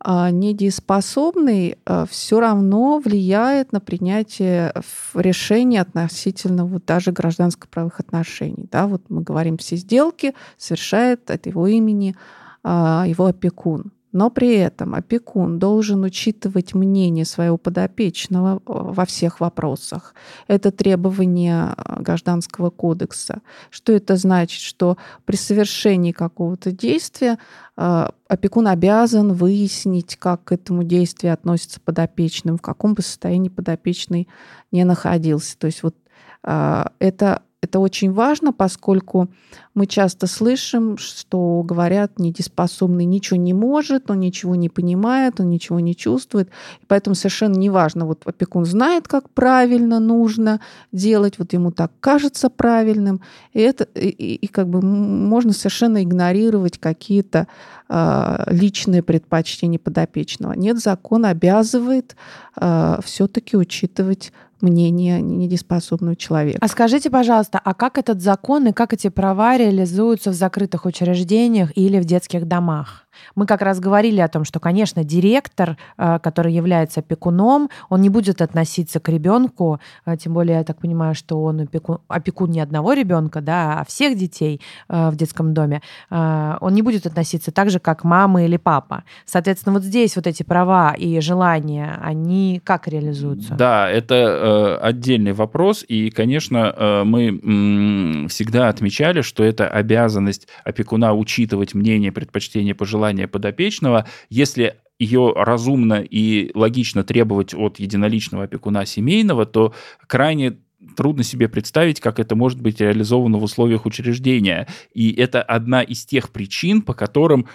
а, 0.03 0.31
недееспособный 0.31 1.77
а, 1.85 2.05
все 2.07 2.39
равно 2.39 2.99
влияет 2.99 3.71
на 3.71 3.79
принятие 3.79 4.73
решений 5.13 5.77
относительно 5.77 6.65
вот 6.65 6.85
даже 6.85 7.11
гражданско-правых 7.11 7.99
отношений. 7.99 8.67
Да, 8.71 8.87
вот 8.87 9.03
мы 9.09 9.21
говорим, 9.21 9.57
все 9.57 9.75
сделки 9.75 10.33
совершает 10.57 11.29
от 11.29 11.45
его 11.45 11.67
имени 11.67 12.15
а, 12.63 13.05
его 13.07 13.27
опекун. 13.27 13.91
Но 14.11 14.29
при 14.29 14.55
этом 14.55 14.93
опекун 14.93 15.57
должен 15.57 16.03
учитывать 16.03 16.73
мнение 16.73 17.25
своего 17.25 17.57
подопечного 17.57 18.57
э, 18.57 18.61
во 18.65 19.05
всех 19.05 19.39
вопросах. 19.39 20.13
Это 20.47 20.71
требование 20.71 21.73
э, 21.77 22.01
Гражданского 22.01 22.69
кодекса. 22.69 23.41
Что 23.69 23.93
это 23.93 24.17
значит? 24.17 24.61
Что 24.61 24.97
при 25.25 25.37
совершении 25.37 26.11
какого-то 26.11 26.71
действия 26.71 27.37
э, 27.77 28.09
опекун 28.27 28.67
обязан 28.67 29.33
выяснить, 29.33 30.17
как 30.17 30.43
к 30.43 30.51
этому 30.51 30.83
действию 30.83 31.33
относится 31.33 31.79
подопечным, 31.79 32.57
в 32.57 32.61
каком 32.61 32.93
бы 32.93 33.01
состоянии 33.01 33.49
подопечный 33.49 34.27
не 34.71 34.83
находился. 34.83 35.57
То 35.57 35.67
есть 35.67 35.83
вот 35.83 35.95
это 36.43 37.43
это 37.61 37.79
очень 37.79 38.11
важно, 38.11 38.51
поскольку 38.51 39.29
мы 39.75 39.85
часто 39.85 40.25
слышим, 40.25 40.97
что 40.97 41.61
говорят, 41.63 42.17
недееспособный 42.17 43.05
ничего 43.05 43.37
не 43.37 43.53
может, 43.53 44.09
он 44.09 44.19
ничего 44.19 44.55
не 44.55 44.67
понимает, 44.67 45.39
он 45.39 45.49
ничего 45.49 45.79
не 45.79 45.95
чувствует. 45.95 46.49
И 46.81 46.85
поэтому 46.87 47.15
совершенно 47.15 47.55
неважно, 47.55 48.07
вот 48.07 48.23
опекун 48.25 48.65
знает, 48.65 49.07
как 49.07 49.29
правильно 49.29 49.99
нужно 49.99 50.59
делать, 50.91 51.37
вот 51.37 51.53
ему 51.53 51.71
так 51.71 51.91
кажется 51.99 52.49
правильным. 52.49 53.21
И, 53.53 53.59
это, 53.59 53.83
и, 53.83 54.09
и 54.09 54.47
как 54.47 54.67
бы 54.67 54.81
можно 54.81 55.53
совершенно 55.53 56.03
игнорировать 56.03 56.79
какие-то 56.79 57.47
э, 57.89 58.43
личные 58.47 59.03
предпочтения 59.03 59.77
подопечного. 59.77 60.53
Нет, 60.53 60.79
закон 60.79 61.25
обязывает 61.25 62.15
э, 62.59 62.97
все-таки 63.03 63.55
учитывать 63.55 64.33
мнение 64.61 65.21
недееспособного 65.21 66.15
человека. 66.15 66.59
А 66.61 66.67
скажите, 66.67 67.09
пожалуйста, 67.09 67.59
а 67.63 67.73
как 67.73 67.97
этот 67.97 68.21
закон 68.21 68.67
и 68.67 68.73
как 68.73 68.93
эти 68.93 69.09
права 69.09 69.57
реализуются 69.57 70.31
в 70.31 70.33
закрытых 70.33 70.85
учреждениях 70.85 71.71
или 71.75 71.99
в 71.99 72.05
детских 72.05 72.47
домах? 72.47 73.07
Мы 73.35 73.45
как 73.45 73.61
раз 73.61 73.79
говорили 73.79 74.19
о 74.21 74.27
том, 74.27 74.43
что, 74.45 74.59
конечно, 74.59 75.03
директор, 75.03 75.77
э, 75.97 76.19
который 76.19 76.53
является 76.53 77.01
опекуном, 77.01 77.69
он 77.89 78.01
не 78.01 78.09
будет 78.09 78.41
относиться 78.41 78.99
к 78.99 79.09
ребенку, 79.09 79.79
э, 80.05 80.17
тем 80.17 80.33
более 80.33 80.57
я 80.57 80.63
так 80.63 80.79
понимаю, 80.79 81.15
что 81.15 81.43
он 81.43 81.61
опекун, 81.61 81.99
опекун 82.07 82.51
не 82.51 82.59
одного 82.59 82.93
ребенка, 82.93 83.41
да, 83.41 83.79
а 83.79 83.85
всех 83.85 84.17
детей 84.17 84.61
э, 84.89 85.09
в 85.09 85.15
детском 85.15 85.53
доме. 85.53 85.81
Он 86.09 86.73
не 86.73 86.81
будет 86.81 87.05
относиться 87.05 87.51
так 87.51 87.69
же, 87.69 87.79
как 87.79 88.03
мама 88.03 88.43
или 88.43 88.57
папа. 88.57 89.03
Соответственно, 89.25 89.73
вот 89.73 89.83
здесь 89.83 90.15
вот 90.15 90.27
эти 90.27 90.43
права 90.43 90.93
и 90.93 91.19
желания, 91.19 91.99
они 92.01 92.61
как 92.63 92.87
реализуются? 92.87 93.55
Да, 93.55 93.89
это 93.89 94.79
отдельный 94.81 95.33
вопрос, 95.33 95.83
и, 95.87 96.09
конечно, 96.09 97.03
мы 97.05 98.27
всегда 98.29 98.69
отмечали, 98.69 99.21
что 99.21 99.43
это 99.43 99.67
обязанность 99.67 100.47
опекуна 100.63 101.13
учитывать 101.13 101.73
мнение, 101.73 102.11
предпочтения, 102.11 102.75
пожелания 102.75 103.00
желания 103.01 103.27
подопечного, 103.27 104.05
если 104.29 104.75
ее 104.99 105.33
разумно 105.35 106.01
и 106.01 106.51
логично 106.53 107.03
требовать 107.03 107.55
от 107.55 107.79
единоличного 107.79 108.43
опекуна 108.43 108.85
семейного, 108.85 109.45
то 109.47 109.73
крайне 110.05 110.57
трудно 110.95 111.23
себе 111.23 111.47
представить, 111.47 111.99
как 111.99 112.19
это 112.19 112.35
может 112.35 112.61
быть 112.61 112.79
реализовано 112.79 113.39
в 113.39 113.43
условиях 113.43 113.87
учреждения. 113.87 114.67
И 114.93 115.11
это 115.13 115.41
одна 115.41 115.81
из 115.81 116.05
тех 116.05 116.29
причин, 116.29 116.83
по 116.83 116.93
которым 116.93 117.47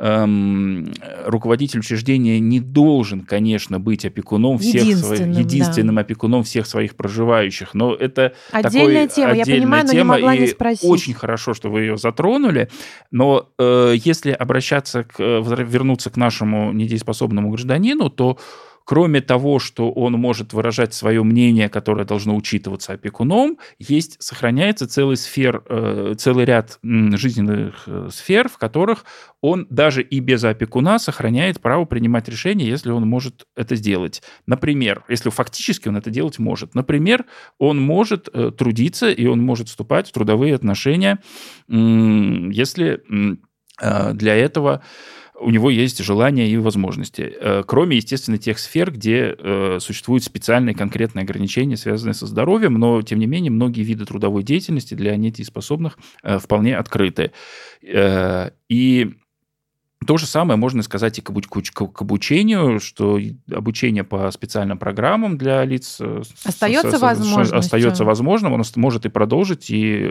эм, 0.00 0.92
руководитель 1.24 1.80
учреждения 1.80 2.40
не 2.40 2.60
должен, 2.60 3.20
конечно, 3.22 3.80
быть 3.80 4.04
опекуном 4.04 4.58
всех 4.58 4.82
единственным, 4.82 5.34
своих, 5.34 5.38
единственным 5.38 5.94
да. 5.96 6.00
опекуном 6.02 6.42
всех 6.44 6.66
своих 6.66 6.96
проживающих. 6.96 7.74
Но 7.74 7.94
это 7.94 8.34
отдельная 8.52 9.08
такой, 9.08 9.14
тема. 9.14 9.30
Отдельная 9.32 9.54
я 9.54 9.60
понимаю, 9.60 9.86
тема, 9.86 9.92
но 9.92 9.98
не 9.98 10.04
могла 10.04 10.36
не 10.36 10.46
спросить. 10.46 10.88
Очень 10.88 11.14
хорошо, 11.14 11.54
что 11.54 11.70
вы 11.70 11.80
ее 11.82 11.96
затронули. 11.96 12.68
Но 13.10 13.50
э, 13.58 13.94
если 13.96 14.30
обращаться 14.30 15.04
к, 15.04 15.18
вернуться 15.18 16.10
к 16.10 16.16
нашему 16.16 16.72
недееспособному 16.72 17.50
гражданину, 17.50 18.10
то 18.10 18.38
Кроме 18.88 19.20
того, 19.20 19.58
что 19.58 19.90
он 19.92 20.14
может 20.14 20.54
выражать 20.54 20.94
свое 20.94 21.22
мнение, 21.22 21.68
которое 21.68 22.06
должно 22.06 22.34
учитываться 22.34 22.94
опекуном, 22.94 23.58
есть, 23.78 24.16
сохраняется 24.18 24.88
целый, 24.88 25.18
сфер, 25.18 25.62
э, 25.68 26.14
целый 26.16 26.46
ряд 26.46 26.78
жизненных 26.82 27.82
э, 27.86 28.08
сфер, 28.10 28.48
в 28.48 28.56
которых 28.56 29.04
он 29.42 29.66
даже 29.68 30.00
и 30.00 30.20
без 30.20 30.42
опекуна 30.42 30.98
сохраняет 30.98 31.60
право 31.60 31.84
принимать 31.84 32.30
решения, 32.30 32.66
если 32.66 32.90
он 32.90 33.06
может 33.06 33.44
это 33.54 33.76
сделать. 33.76 34.22
Например, 34.46 35.04
если 35.10 35.28
фактически 35.28 35.88
он 35.88 35.98
это 35.98 36.08
делать 36.08 36.38
может. 36.38 36.74
Например, 36.74 37.26
он 37.58 37.78
может 37.78 38.30
э, 38.32 38.52
трудиться 38.56 39.10
и 39.10 39.26
он 39.26 39.42
может 39.42 39.68
вступать 39.68 40.08
в 40.08 40.12
трудовые 40.12 40.54
отношения, 40.54 41.18
если 41.68 43.02
для 44.14 44.34
этого 44.34 44.82
у 45.40 45.50
него 45.50 45.70
есть 45.70 46.02
желания 46.02 46.48
и 46.48 46.56
возможности. 46.56 47.32
Э, 47.40 47.62
кроме, 47.66 47.96
естественно, 47.96 48.38
тех 48.38 48.58
сфер, 48.58 48.90
где 48.90 49.34
э, 49.38 49.78
существуют 49.80 50.24
специальные 50.24 50.74
конкретные 50.74 51.22
ограничения, 51.22 51.76
связанные 51.76 52.14
со 52.14 52.26
здоровьем, 52.26 52.74
но, 52.74 53.02
тем 53.02 53.18
не 53.18 53.26
менее, 53.26 53.50
многие 53.50 53.82
виды 53.82 54.04
трудовой 54.04 54.42
деятельности 54.42 54.94
для 54.94 55.16
недееспособных 55.16 55.98
э, 56.22 56.38
вполне 56.38 56.76
открыты. 56.76 57.32
И 57.82 59.10
то 60.06 60.16
же 60.16 60.26
самое 60.26 60.58
можно 60.58 60.82
сказать 60.82 61.18
и 61.18 61.22
к, 61.22 61.30
обучению, 62.00 62.80
что 62.80 63.18
обучение 63.50 64.04
по 64.04 64.30
специальным 64.30 64.78
программам 64.78 65.36
для 65.36 65.64
лиц 65.64 66.00
остается, 66.44 66.98
возможным. 66.98 67.58
остается 67.58 68.04
возможным, 68.04 68.52
он 68.52 68.62
может 68.76 69.06
и 69.06 69.08
продолжить, 69.08 69.70
и 69.70 70.08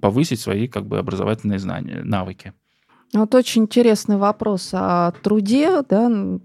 повысить 0.00 0.40
свои 0.40 0.68
как 0.68 0.86
бы, 0.86 0.98
образовательные 0.98 1.58
знания, 1.58 2.02
навыки. 2.02 2.52
Вот 3.12 3.34
очень 3.34 3.62
интересный 3.62 4.16
вопрос 4.16 4.70
о 4.72 5.10
труде. 5.22 5.82
Да? 5.88 6.08
Э, 6.08 6.38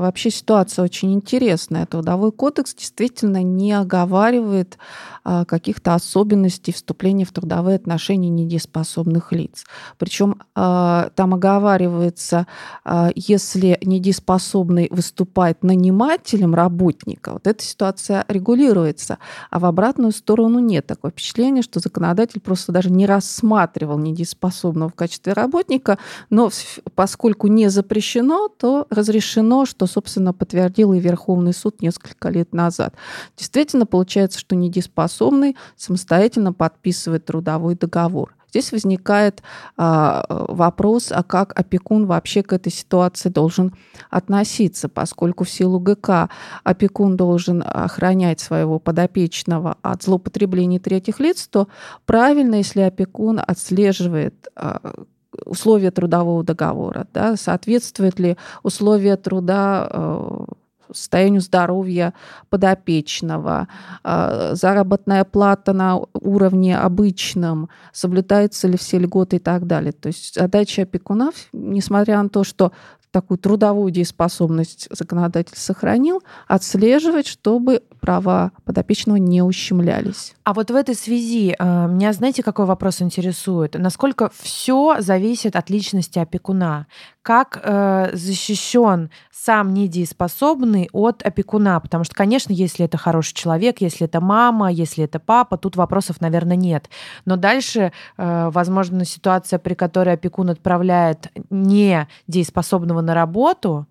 вообще 0.00 0.30
ситуация 0.30 0.84
очень 0.84 1.14
интересная. 1.14 1.86
Трудовой 1.86 2.32
кодекс 2.32 2.74
действительно 2.74 3.42
не 3.44 3.72
оговаривает 3.72 4.78
а, 5.30 5.44
каких-то 5.44 5.94
особенностей 5.94 6.72
вступления 6.72 7.26
в 7.26 7.32
трудовые 7.32 7.76
отношения 7.76 8.30
недееспособных 8.30 9.30
лиц. 9.30 9.66
Причем 9.98 10.40
а, 10.54 11.10
там 11.16 11.34
оговаривается, 11.34 12.46
а, 12.82 13.10
если 13.14 13.78
недееспособный 13.82 14.88
выступает 14.90 15.62
нанимателем 15.62 16.54
работника, 16.54 17.34
вот 17.34 17.46
эта 17.46 17.62
ситуация 17.62 18.24
регулируется, 18.26 19.18
а 19.50 19.58
в 19.58 19.66
обратную 19.66 20.12
сторону 20.12 20.60
нет. 20.60 20.86
Такое 20.86 21.10
впечатление, 21.10 21.62
что 21.62 21.78
законодатель 21.78 22.40
просто 22.40 22.72
даже 22.72 22.90
не 22.90 23.04
рассматривал 23.04 23.98
недееспособного 23.98 24.88
в 24.88 24.94
качестве 24.94 25.34
работника, 25.34 25.98
но 26.30 26.50
поскольку 26.94 27.46
не 27.46 27.68
запрещено, 27.68 28.48
то 28.48 28.86
разрешено, 28.90 29.66
что, 29.66 29.86
собственно, 29.86 30.32
подтвердил 30.32 30.92
и 30.92 31.00
Верховный 31.00 31.52
суд 31.52 31.82
несколько 31.82 32.28
лет 32.28 32.52
назад. 32.52 32.94
Действительно, 33.36 33.86
получается, 33.86 34.38
что 34.38 34.54
недееспособный 34.56 35.18
способный 35.18 35.56
самостоятельно 35.76 36.52
подписывать 36.52 37.24
трудовой 37.24 37.74
договор. 37.74 38.34
Здесь 38.50 38.72
возникает 38.72 39.42
а, 39.76 40.24
вопрос, 40.28 41.12
а 41.12 41.22
как 41.22 41.58
опекун 41.58 42.06
вообще 42.06 42.42
к 42.42 42.54
этой 42.54 42.72
ситуации 42.72 43.28
должен 43.28 43.74
относиться, 44.08 44.88
поскольку 44.88 45.44
в 45.44 45.50
силу 45.50 45.78
ГК 45.78 46.30
опекун 46.64 47.16
должен 47.16 47.62
охранять 47.62 48.40
своего 48.40 48.78
подопечного 48.78 49.76
от 49.82 50.02
злоупотребления 50.02 50.80
третьих 50.80 51.20
лиц, 51.20 51.46
то 51.46 51.68
правильно, 52.06 52.54
если 52.54 52.80
опекун 52.80 53.38
отслеживает 53.38 54.48
а, 54.56 55.04
условия 55.44 55.90
трудового 55.90 56.44
договора, 56.44 57.06
да, 57.12 57.36
соответствует 57.36 58.18
ли 58.18 58.36
условия 58.62 59.16
труда 59.16 59.88
а, 59.90 60.44
состоянию 60.92 61.40
здоровья 61.40 62.14
подопечного, 62.50 63.68
а, 64.02 64.54
заработная 64.54 65.24
плата 65.24 65.72
на 65.72 66.00
уровне 66.14 66.78
обычном, 66.78 67.68
соблюдаются 67.92 68.68
ли 68.68 68.76
все 68.76 68.98
льготы 68.98 69.36
и 69.36 69.40
так 69.40 69.66
далее. 69.66 69.92
То 69.92 70.08
есть 70.08 70.34
задача 70.34 70.82
опекуна, 70.82 71.30
несмотря 71.52 72.22
на 72.22 72.28
то, 72.28 72.44
что 72.44 72.72
такую 73.10 73.38
трудовую 73.38 73.90
дееспособность 73.90 74.86
законодатель 74.90 75.56
сохранил, 75.56 76.22
отслеживать, 76.46 77.26
чтобы 77.26 77.82
права 77.98 78.52
подопечного 78.64 79.16
не 79.16 79.42
ущемлялись. 79.42 80.34
А 80.44 80.54
вот 80.54 80.70
в 80.70 80.74
этой 80.74 80.94
связи 80.94 81.54
э, 81.58 81.86
меня, 81.88 82.12
знаете, 82.12 82.42
какой 82.42 82.64
вопрос 82.64 83.02
интересует? 83.02 83.74
Насколько 83.78 84.30
все 84.34 84.96
зависит 85.00 85.56
от 85.56 85.70
личности 85.70 86.18
опекуна? 86.18 86.86
Как 87.22 87.60
э, 87.62 88.10
защищен 88.14 89.10
сам 89.30 89.74
недееспособный 89.74 90.88
от 90.92 91.22
опекуна? 91.22 91.80
Потому 91.80 92.04
что, 92.04 92.14
конечно, 92.14 92.52
если 92.52 92.86
это 92.86 92.96
хороший 92.96 93.34
человек, 93.34 93.80
если 93.80 94.06
это 94.06 94.20
мама, 94.20 94.72
если 94.72 95.04
это 95.04 95.18
папа, 95.18 95.58
тут 95.58 95.76
вопросов, 95.76 96.20
наверное, 96.20 96.56
нет. 96.56 96.88
Но 97.24 97.36
дальше, 97.36 97.92
э, 98.16 98.50
возможно, 98.50 99.04
ситуация, 99.04 99.58
при 99.58 99.74
которой 99.74 100.14
опекун 100.14 100.50
отправляет 100.50 101.30
недееспособного 101.50 103.00
на 103.00 103.14
работу, 103.14 103.86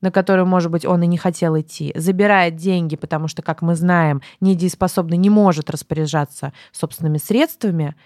на 0.00 0.10
которую, 0.10 0.46
может 0.46 0.70
быть, 0.70 0.84
он 0.84 1.02
и 1.02 1.06
не 1.06 1.18
хотел 1.18 1.58
идти, 1.58 1.92
забирает 1.94 2.56
деньги, 2.56 2.96
потому 2.96 3.28
что, 3.28 3.42
как 3.42 3.62
мы 3.62 3.74
знаем, 3.74 4.22
недееспособный 4.40 5.16
не 5.16 5.30
может 5.30 5.70
распоряжаться 5.70 6.52
собственными 6.72 7.18
средствами, 7.18 7.96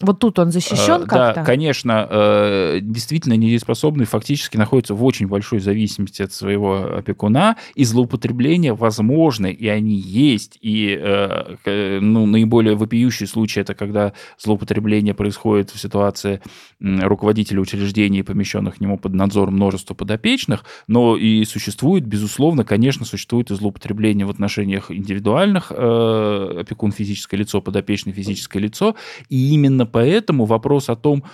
вот 0.00 0.18
тут 0.18 0.38
он 0.38 0.50
защищен 0.50 1.02
э, 1.02 1.06
как-то? 1.06 1.40
Да, 1.40 1.44
конечно, 1.44 2.06
э, 2.10 2.78
действительно 2.82 3.34
недееспособный 3.34 4.04
фактически 4.04 4.58
находится 4.58 4.94
в 4.94 5.02
очень 5.02 5.26
большой 5.26 5.60
зависимости 5.60 6.22
от 6.22 6.32
своего 6.32 6.98
опекуна, 6.98 7.56
и 7.74 7.84
злоупотребления 7.84 8.74
возможны, 8.74 9.50
и 9.50 9.68
они 9.68 9.96
есть, 9.96 10.58
и 10.60 10.98
э, 11.00 12.00
ну, 12.00 12.26
наиболее 12.26 12.76
вопиющий 12.76 13.26
случай 13.26 13.60
это 13.60 13.74
когда 13.74 14.12
злоупотребление 14.38 15.14
происходит 15.14 15.70
в 15.70 15.78
ситуации 15.78 16.42
руководителя 16.80 17.60
учреждений, 17.60 18.22
помещенных 18.22 18.76
к 18.76 18.80
нему 18.80 18.98
под 18.98 19.14
надзор 19.14 19.50
множества 19.50 19.94
подопечных, 19.94 20.64
но 20.88 21.16
и 21.16 21.44
существует, 21.46 22.04
безусловно, 22.04 22.64
конечно, 22.64 23.06
существует 23.06 23.50
и 23.50 23.54
злоупотребление 23.54 24.26
в 24.26 24.30
отношениях 24.30 24.90
индивидуальных, 24.90 25.72
опекун 25.72 26.92
физическое 26.92 27.38
лицо, 27.38 27.62
подопечный 27.62 28.12
физическое 28.12 28.58
лицо, 28.58 28.94
и 29.30 29.54
именно 29.54 29.85
поэтому 29.86 30.44
вопрос 30.44 30.88
о 30.88 30.96
том, 30.96 31.24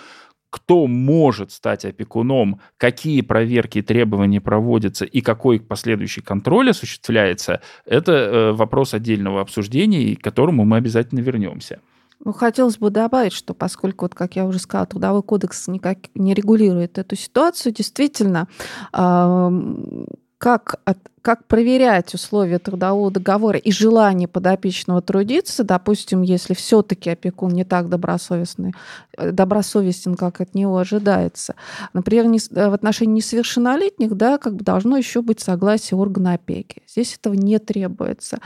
кто 0.53 0.87
может 0.87 1.51
стать 1.51 1.87
опекуном, 1.87 2.61
какие 2.77 3.23
проверки 3.23 3.79
и 3.79 3.83
требования 3.83 4.41
проводятся 4.41 5.07
и 5.07 5.23
какой 5.23 5.61
последующий 5.61 6.23
контроль 6.23 6.71
осуществляется, 6.71 7.63
это 7.87 8.13
э, 8.13 8.53
вопрос 8.53 8.93
отдельного 8.93 9.41
обсуждения, 9.41 10.15
к 10.15 10.23
которому 10.23 10.67
мы 10.67 10.77
обязательно 10.77 11.21
вернемся. 11.21 11.81
Ну, 12.25 12.33
хотелось 12.33 12.77
бы 12.77 12.91
добавить, 12.91 13.33
что 13.33 13.55
поскольку, 13.55 14.05
вот, 14.05 14.15
как 14.15 14.37
я 14.37 14.45
уже 14.45 14.59
сказала, 14.59 14.87
трудовой 14.87 15.23
кодекс 15.23 15.67
никак 15.69 15.99
не 16.15 16.35
регулирует 16.35 16.99
эту 16.99 17.17
ситуацию, 17.17 17.73
действительно, 17.73 18.47
как 18.93 20.81
от, 20.85 20.99
как 21.23 21.47
проверять 21.47 22.15
условия 22.15 22.59
трудового 22.59 23.11
договора 23.13 23.59
и 23.59 23.71
желание 23.71 24.27
подопечного 24.27 25.01
трудиться, 25.01 25.63
допустим, 25.63 26.23
если 26.23 26.53
все-таки 26.55 27.11
опекун 27.11 27.53
не 27.53 27.65
так 27.65 27.89
добросовестный, 27.89 28.75
э, 29.17 29.31
добросовестен, 29.31 30.17
как 30.17 30.41
от 30.41 30.55
него 30.55 30.79
ожидается. 30.79 31.55
Например, 31.93 32.27
не, 32.27 32.39
э, 32.39 32.69
в 32.69 32.75
отношении 32.75 33.15
несовершеннолетних 33.15 34.17
да, 34.17 34.37
как 34.39 34.57
бы 34.57 34.65
должно 34.65 34.97
еще 34.97 35.23
быть 35.23 35.41
согласие 35.41 35.97
органа 35.97 36.35
опеки. 36.35 36.83
Здесь 36.89 37.17
этого 37.17 37.35
не 37.35 37.59
требуется. 37.61 38.39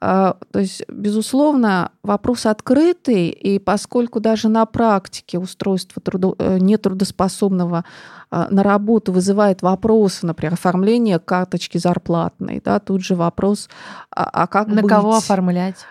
А, 0.00 0.36
то 0.52 0.60
есть, 0.60 0.84
безусловно, 0.88 1.90
вопрос 2.04 2.46
открытый, 2.46 3.28
и 3.30 3.58
поскольку 3.58 4.20
даже 4.20 4.48
на 4.48 4.66
практике 4.66 5.40
устройство 5.40 6.00
трудо, 6.00 6.36
э, 6.38 6.58
нетрудоспособного 6.58 7.84
на 8.30 8.62
работу 8.62 9.10
вызывает 9.10 9.60
вопросы, 9.60 10.24
например, 10.24 10.52
оформление 10.52 11.18
карточки 11.18 11.78
зарплаты, 11.78 12.19
платный, 12.20 12.60
да, 12.64 12.78
тут 12.78 13.02
же 13.02 13.14
вопрос, 13.14 13.68
а, 14.14 14.24
а 14.42 14.46
как 14.46 14.68
На 14.68 14.82
быть? 14.82 14.90
кого 14.90 15.16
оформлять? 15.16 15.86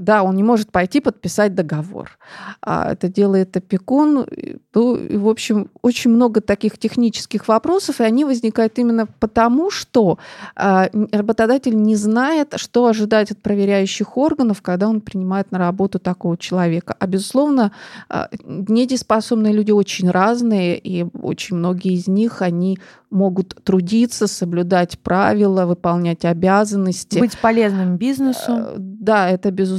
Да, 0.00 0.22
он 0.22 0.36
не 0.36 0.42
может 0.42 0.70
пойти 0.70 1.00
подписать 1.00 1.54
договор. 1.54 2.18
А 2.60 2.92
это 2.92 3.08
делает 3.08 3.56
опекун. 3.56 4.26
Ну, 4.74 4.96
и, 4.96 5.16
в 5.16 5.28
общем, 5.28 5.70
очень 5.82 6.10
много 6.10 6.40
таких 6.40 6.78
технических 6.78 7.48
вопросов, 7.48 8.00
и 8.00 8.04
они 8.04 8.24
возникают 8.24 8.78
именно 8.78 9.06
потому, 9.06 9.70
что 9.70 10.18
а, 10.56 10.88
работодатель 11.12 11.80
не 11.80 11.96
знает, 11.96 12.54
что 12.56 12.86
ожидать 12.86 13.30
от 13.30 13.38
проверяющих 13.38 14.16
органов, 14.16 14.62
когда 14.62 14.88
он 14.88 15.00
принимает 15.00 15.52
на 15.52 15.58
работу 15.58 15.98
такого 15.98 16.36
человека. 16.36 16.96
А, 16.98 17.06
безусловно, 17.06 17.72
а, 18.08 18.28
недееспособные 18.44 19.52
люди 19.52 19.70
очень 19.70 20.10
разные, 20.10 20.78
и 20.78 21.04
очень 21.22 21.56
многие 21.56 21.94
из 21.94 22.06
них, 22.06 22.42
они 22.42 22.78
могут 23.12 23.62
трудиться, 23.62 24.26
соблюдать 24.26 24.98
правила, 24.98 25.66
выполнять 25.66 26.24
обязанности. 26.24 27.18
Быть 27.18 27.38
полезным 27.38 27.96
бизнесу. 27.96 28.52
Э, 28.52 28.74
да, 28.78 29.28
это 29.28 29.50
безусловно. 29.50 29.71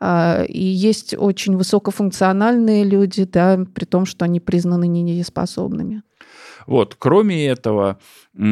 А, 0.00 0.42
и 0.42 0.62
есть 0.62 1.14
очень 1.16 1.56
высокофункциональные 1.56 2.84
люди, 2.84 3.24
да, 3.24 3.58
при 3.74 3.84
том, 3.84 4.06
что 4.06 4.24
они 4.24 4.40
признаны 4.40 4.86
недееспособными. 4.86 6.02
Вот, 6.66 6.96
кроме 6.98 7.46
этого, 7.46 7.98
э, 8.36 8.42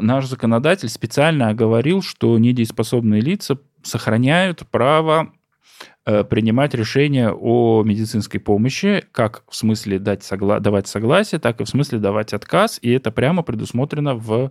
наш 0.00 0.26
законодатель 0.26 0.88
специально 0.88 1.48
оговорил, 1.48 2.02
что 2.02 2.38
недееспособные 2.38 3.20
лица 3.20 3.58
сохраняют 3.82 4.62
право 4.70 5.32
Э, 6.06 6.24
принимать 6.24 6.74
решения 6.74 7.30
о 7.30 7.82
медицинской 7.84 8.40
помощи, 8.40 9.04
как 9.12 9.44
в 9.48 9.54
смысле 9.54 9.98
дать 9.98 10.22
согла- 10.22 10.58
давать 10.58 10.88
согласие, 10.88 11.38
так 11.38 11.60
и 11.60 11.64
в 11.64 11.68
смысле 11.68 11.98
давать 11.98 12.32
отказ, 12.32 12.78
и 12.80 12.90
это 12.90 13.10
прямо 13.10 13.42
предусмотрено 13.42 14.14
в 14.14 14.50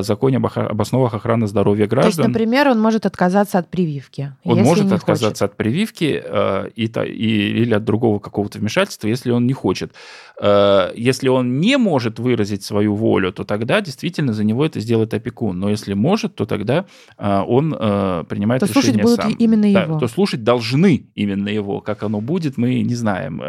законе 0.00 0.38
об 0.38 0.80
основах 0.80 1.14
охраны 1.14 1.46
здоровья 1.46 1.86
граждан. 1.86 2.12
То 2.12 2.20
есть, 2.22 2.28
например, 2.28 2.68
он 2.68 2.80
может 2.80 3.06
отказаться 3.06 3.58
от 3.58 3.68
прививки. 3.68 4.32
Он 4.44 4.60
может 4.60 4.92
отказаться 4.92 5.44
хочет. 5.44 5.52
от 5.52 5.56
прививки 5.56 6.22
э, 6.24 6.70
и, 6.74 6.84
и, 6.86 7.62
или 7.62 7.74
от 7.74 7.84
другого 7.84 8.18
какого-то 8.18 8.58
вмешательства, 8.58 9.08
если 9.08 9.30
он 9.30 9.46
не 9.46 9.52
хочет. 9.52 9.92
Э, 10.40 10.92
если 10.94 11.28
он 11.28 11.60
не 11.60 11.76
может 11.76 12.18
выразить 12.18 12.64
свою 12.64 12.94
волю, 12.94 13.32
то 13.32 13.44
тогда 13.44 13.80
действительно 13.80 14.32
за 14.32 14.44
него 14.44 14.64
это 14.64 14.80
сделает 14.80 15.14
опекун. 15.14 15.58
Но 15.58 15.70
если 15.70 15.94
может, 15.94 16.34
то 16.34 16.46
тогда 16.46 16.86
э, 17.18 17.42
он 17.46 17.74
э, 17.78 18.24
принимает 18.28 18.60
то 18.60 18.66
решение 18.66 18.92
слушать 18.92 19.02
будут 19.02 19.20
сам. 19.20 19.34
именно 19.38 19.72
да, 19.72 19.82
его. 19.82 19.98
То 19.98 20.08
слушать 20.08 20.44
должны 20.44 21.06
именно 21.14 21.48
его. 21.48 21.80
Как 21.80 22.02
оно 22.02 22.20
будет, 22.20 22.56
мы 22.56 22.80
не 22.80 22.94
знаем. 22.94 23.42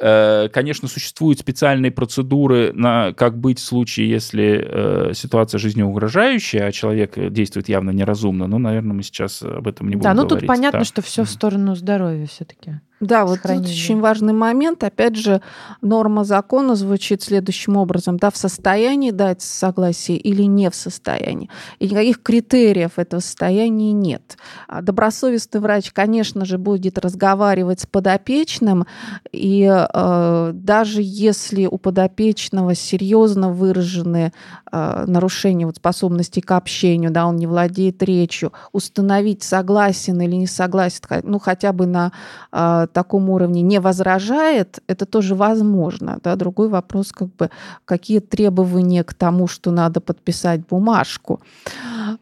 Э, 0.00 0.48
конечно, 0.52 0.88
существуют 0.88 1.38
специальные 1.40 1.90
процедуры, 1.90 2.72
на 2.72 3.12
как 3.12 3.38
быть 3.38 3.58
в 3.58 3.64
случае, 3.64 4.10
если 4.10 4.64
э, 4.64 5.14
ситуация 5.14 5.58
жизнеугрожающая, 5.58 6.66
а 6.66 6.72
человек 6.72 7.14
действует 7.30 7.68
явно 7.68 7.90
неразумно. 7.90 8.46
Но, 8.46 8.58
наверное, 8.58 8.94
мы 8.94 9.02
сейчас 9.02 9.42
об 9.42 9.66
этом 9.66 9.88
не 9.88 9.96
будем 9.96 10.04
Да, 10.04 10.14
ну 10.14 10.22
говорить. 10.22 10.40
тут 10.40 10.48
понятно, 10.48 10.80
да. 10.80 10.84
что 10.84 11.02
все 11.02 11.24
в 11.24 11.30
сторону 11.30 11.74
здоровья 11.74 12.26
все-таки. 12.26 12.80
Да, 13.00 13.24
вот 13.26 13.42
тут 13.42 13.50
очень 13.50 14.00
важный 14.00 14.32
момент. 14.32 14.82
Опять 14.82 15.14
же, 15.14 15.40
норма 15.82 16.24
закона 16.24 16.74
звучит 16.74 17.22
следующим 17.22 17.76
образом. 17.76 18.16
Да, 18.16 18.30
в 18.30 18.36
состоянии 18.36 19.12
дать 19.12 19.40
согласие 19.40 20.16
или 20.16 20.42
не 20.42 20.68
в 20.68 20.74
состоянии. 20.74 21.48
И 21.78 21.88
никаких 21.88 22.22
критериев 22.22 22.98
этого 22.98 23.20
состояния 23.20 23.92
нет. 23.92 24.36
А 24.66 24.82
добросовестный 24.82 25.60
врач, 25.60 25.92
конечно 25.92 26.44
же, 26.44 26.58
будет 26.58 26.98
разговаривать 26.98 27.80
с 27.80 27.86
подопечным. 27.86 28.84
И 29.30 29.62
э, 29.62 30.50
даже 30.52 31.00
если 31.02 31.66
у 31.66 31.78
подопечного 31.78 32.74
серьезно 32.74 33.50
выражены 33.50 34.32
э, 34.72 35.04
нарушения 35.06 35.66
вот, 35.66 35.76
способности 35.76 36.40
к 36.40 36.50
общению, 36.50 37.12
да, 37.12 37.26
он 37.26 37.36
не 37.36 37.46
владеет 37.46 38.02
речью, 38.02 38.52
установить, 38.72 39.44
согласен 39.44 40.20
или 40.20 40.34
не 40.34 40.48
согласен, 40.48 40.98
ну, 41.22 41.38
хотя 41.38 41.72
бы 41.72 41.86
на 41.86 42.12
э, 42.50 42.87
таком 42.92 43.30
уровне 43.30 43.62
не 43.62 43.80
возражает, 43.80 44.80
это 44.86 45.06
тоже 45.06 45.34
возможно. 45.34 46.18
Да? 46.22 46.36
Другой 46.36 46.68
вопрос, 46.68 47.12
как 47.12 47.34
бы, 47.36 47.50
какие 47.84 48.20
требования 48.20 49.04
к 49.04 49.14
тому, 49.14 49.46
что 49.46 49.70
надо 49.70 50.00
подписать 50.00 50.66
бумажку. 50.66 51.40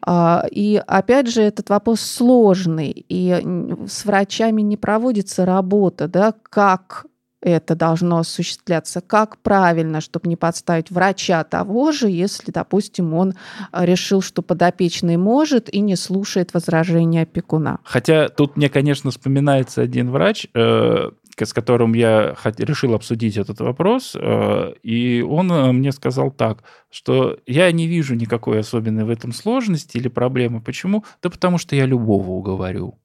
А, 0.03 0.45
и 0.51 0.83
опять 0.87 1.29
же, 1.29 1.43
этот 1.43 1.71
вопрос 1.71 2.01
сложный, 2.01 3.07
и 3.09 3.87
с 3.89 4.05
врачами 4.05 4.63
не 4.63 4.77
проводится 4.77 5.45
работа, 5.45 6.09
да, 6.09 6.35
как 6.43 7.07
это 7.51 7.77
должно 7.77 8.19
осуществляться, 8.19 9.01
как 9.01 9.39
правильно, 9.39 10.01
чтобы 10.01 10.29
не 10.29 10.37
подставить 10.37 10.91
врача 10.91 11.45
того 11.45 11.93
же, 11.93 12.09
если, 12.09 12.51
допустим, 12.51 13.15
он 13.15 13.35
э, 13.73 13.85
решил, 13.85 14.21
что 14.21 14.43
подопечный 14.43 15.17
может 15.17 15.73
и 15.73 15.81
не 15.81 15.97
слушает 15.97 16.55
возражения 16.55 17.23
опекуна. 17.23 17.79
Хотя 17.85 18.29
тут 18.29 18.57
мне, 18.57 18.69
конечно, 18.69 19.11
вспоминается 19.11 19.83
один 19.83 20.11
врач, 20.11 20.49
э, 20.55 21.11
с 21.45 21.53
которым 21.53 21.95
я 21.95 22.35
решил 22.59 22.95
обсудить 22.95 23.37
этот 23.37 23.61
вопрос, 23.61 24.17
э, 24.19 24.73
и 24.83 25.23
он 25.23 25.53
э, 25.53 25.73
мне 25.73 25.93
сказал 25.93 26.31
так, 26.31 26.65
что 26.91 27.39
я 27.47 27.71
не 27.73 27.87
вижу 27.87 28.15
никакой 28.15 28.61
особенной 28.61 29.05
в 29.05 29.11
этом 29.11 29.33
сложности 29.33 29.99
или 29.99 30.09
проблемы. 30.09 30.61
Почему? 30.61 31.05
Да 31.23 31.31
потому 31.31 31.59
что 31.59 31.77
я 31.77 31.87
любого 31.87 32.31
уговорю. 32.31 32.99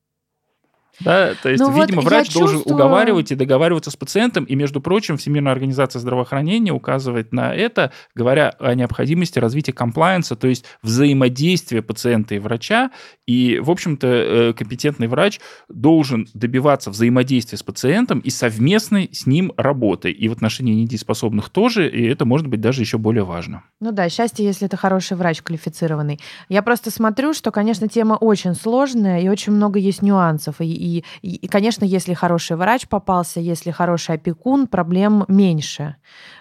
Да, 1.03 1.33
то 1.41 1.49
есть, 1.49 1.61
ну, 1.61 1.71
видимо, 1.71 2.01
вот 2.01 2.05
врач 2.05 2.33
должен 2.33 2.57
чувствую... 2.57 2.75
уговаривать 2.75 3.31
и 3.31 3.35
договариваться 3.35 3.91
с 3.91 3.95
пациентом. 3.95 4.43
И, 4.45 4.55
между 4.55 4.81
прочим, 4.81 5.17
Всемирная 5.17 5.51
организация 5.51 5.99
здравоохранения 5.99 6.71
указывает 6.71 7.33
на 7.33 7.53
это, 7.53 7.91
говоря 8.15 8.53
о 8.59 8.73
необходимости 8.73 9.39
развития 9.39 9.73
комплайенса, 9.73 10.35
то 10.35 10.47
есть 10.47 10.65
взаимодействия 10.81 11.81
пациента 11.81 12.35
и 12.35 12.39
врача. 12.39 12.91
И, 13.27 13.59
в 13.61 13.71
общем-то, 13.71 14.07
э, 14.07 14.53
компетентный 14.53 15.07
врач 15.07 15.39
должен 15.69 16.27
добиваться 16.33 16.89
взаимодействия 16.89 17.57
с 17.57 17.63
пациентом 17.63 18.19
и 18.19 18.29
совместной 18.29 19.09
с 19.11 19.25
ним 19.25 19.53
работы. 19.57 20.11
И 20.11 20.27
в 20.29 20.33
отношении 20.33 20.73
недееспособных 20.73 21.49
тоже, 21.49 21.89
и 21.89 22.05
это 22.05 22.25
может 22.25 22.47
быть 22.47 22.61
даже 22.61 22.81
еще 22.81 22.97
более 22.97 23.23
важно. 23.23 23.63
Ну 23.79 23.91
да, 23.91 24.09
счастье, 24.09 24.45
если 24.45 24.67
это 24.67 24.77
хороший 24.77 25.17
врач 25.17 25.41
квалифицированный. 25.41 26.19
Я 26.49 26.61
просто 26.61 26.91
смотрю, 26.91 27.33
что, 27.33 27.51
конечно, 27.51 27.87
тема 27.87 28.13
очень 28.13 28.55
сложная, 28.55 29.21
и 29.21 29.29
очень 29.29 29.53
много 29.53 29.79
есть 29.79 30.01
нюансов. 30.01 30.59
И, 30.59 30.65
и 30.65 30.90
и, 31.21 31.47
конечно, 31.47 31.85
если 31.85 32.13
хороший 32.13 32.57
врач 32.57 32.87
попался, 32.87 33.39
если 33.39 33.71
хороший 33.71 34.15
опекун, 34.15 34.67
проблем 34.67 35.25
меньше. 35.27 35.95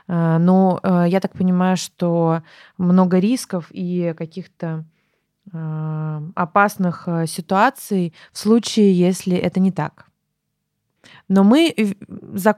Э, 0.08 0.38
но 0.38 0.80
э, 0.82 1.04
я 1.08 1.20
так 1.20 1.32
понимаю, 1.32 1.76
что 1.76 2.42
много 2.78 3.18
рисков 3.18 3.66
и 3.70 4.14
каких-то 4.16 4.84
э, 5.52 6.20
опасных 6.34 7.08
ситуаций 7.26 8.14
в 8.32 8.38
случае, 8.38 8.92
если 8.92 9.36
это 9.36 9.60
не 9.60 9.72
так. 9.72 10.06
Но 11.28 11.44
мы 11.44 11.74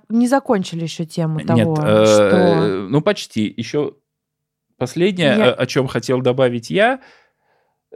не 0.09 0.29
закончили 0.29 0.83
еще 0.83 1.05
тему 1.05 1.41
того, 1.41 1.77
Нет, 1.77 2.09
что... 2.09 2.87
Ну, 2.89 3.01
почти. 3.01 3.53
Еще 3.57 3.95
последнее, 4.79 5.37
я... 5.37 5.53
о 5.53 5.67
чем 5.67 5.87
хотел 5.87 6.21
добавить 6.21 6.71
я, 6.71 6.95
Э, 6.95 6.99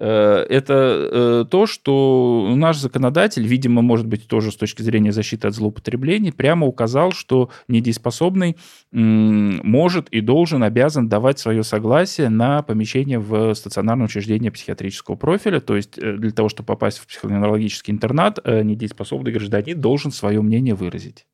это 0.04 0.74
э, 0.74 1.44
то, 1.50 1.66
что 1.66 2.52
наш 2.54 2.78
законодатель, 2.78 3.46
видимо, 3.46 3.82
может 3.82 4.06
быть, 4.06 4.28
тоже 4.28 4.52
с 4.52 4.56
точки 4.56 4.82
зрения 4.82 5.12
защиты 5.12 5.48
от 5.48 5.54
злоупотреблений, 5.54 6.32
прямо 6.32 6.66
указал, 6.66 7.12
что 7.12 7.50
недееспособный 7.68 8.56
может 8.92 10.08
и 10.10 10.20
должен, 10.20 10.62
обязан 10.62 11.08
давать 11.08 11.38
свое 11.38 11.62
согласие 11.62 12.28
на 12.28 12.62
помещение 12.62 13.18
в 13.18 13.54
стационарное 13.54 14.06
учреждение 14.06 14.50
психиатрического 14.50 15.16
профиля. 15.16 15.60
То 15.60 15.76
есть 15.76 15.98
э, 15.98 16.16
для 16.16 16.30
того, 16.30 16.48
чтобы 16.48 16.66
попасть 16.66 16.98
в 16.98 17.06
психоневрологический 17.06 17.92
интернат, 17.92 18.38
недееспособный 18.44 19.32
гражданин 19.32 19.80
должен 19.80 20.10
свое 20.10 20.42
мнение 20.42 20.74
выразить. 20.74 21.26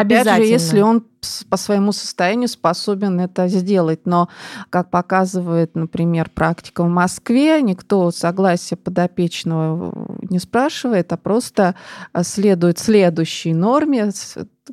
Опять 0.00 0.28
же, 0.36 0.42
если 0.42 0.80
он 0.80 1.04
по 1.48 1.56
своему 1.56 1.92
состоянию 1.92 2.48
способен 2.48 3.20
это 3.20 3.48
сделать. 3.48 4.00
Но, 4.04 4.28
как 4.70 4.90
показывает, 4.90 5.74
например, 5.74 6.30
практика 6.30 6.84
в 6.84 6.88
Москве, 6.88 7.62
никто 7.62 8.10
согласия 8.10 8.76
подопечного 8.76 10.13
не 10.30 10.38
спрашивает, 10.38 11.12
а 11.12 11.16
просто 11.16 11.74
следует 12.22 12.78
следующей 12.78 13.54
норме, 13.54 14.10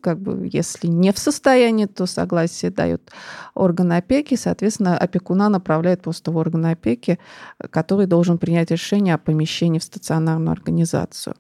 как 0.02 0.20
бы, 0.20 0.50
если 0.52 0.88
не 0.88 1.12
в 1.12 1.20
состоянии, 1.20 1.86
то 1.86 2.06
согласие 2.06 2.72
дает 2.72 3.12
орган 3.54 3.92
опеки, 3.92 4.36
соответственно, 4.36 4.98
опекуна 4.98 5.50
направляет 5.50 6.02
просто 6.02 6.32
в 6.32 6.38
орган 6.38 6.66
опеки, 6.66 7.20
который 7.70 8.06
должен 8.06 8.38
принять 8.38 8.72
решение 8.72 9.16
о 9.16 9.18
помещении 9.18 9.80
в 9.80 9.84
стационарную 9.84 10.52
организацию. 10.52 11.36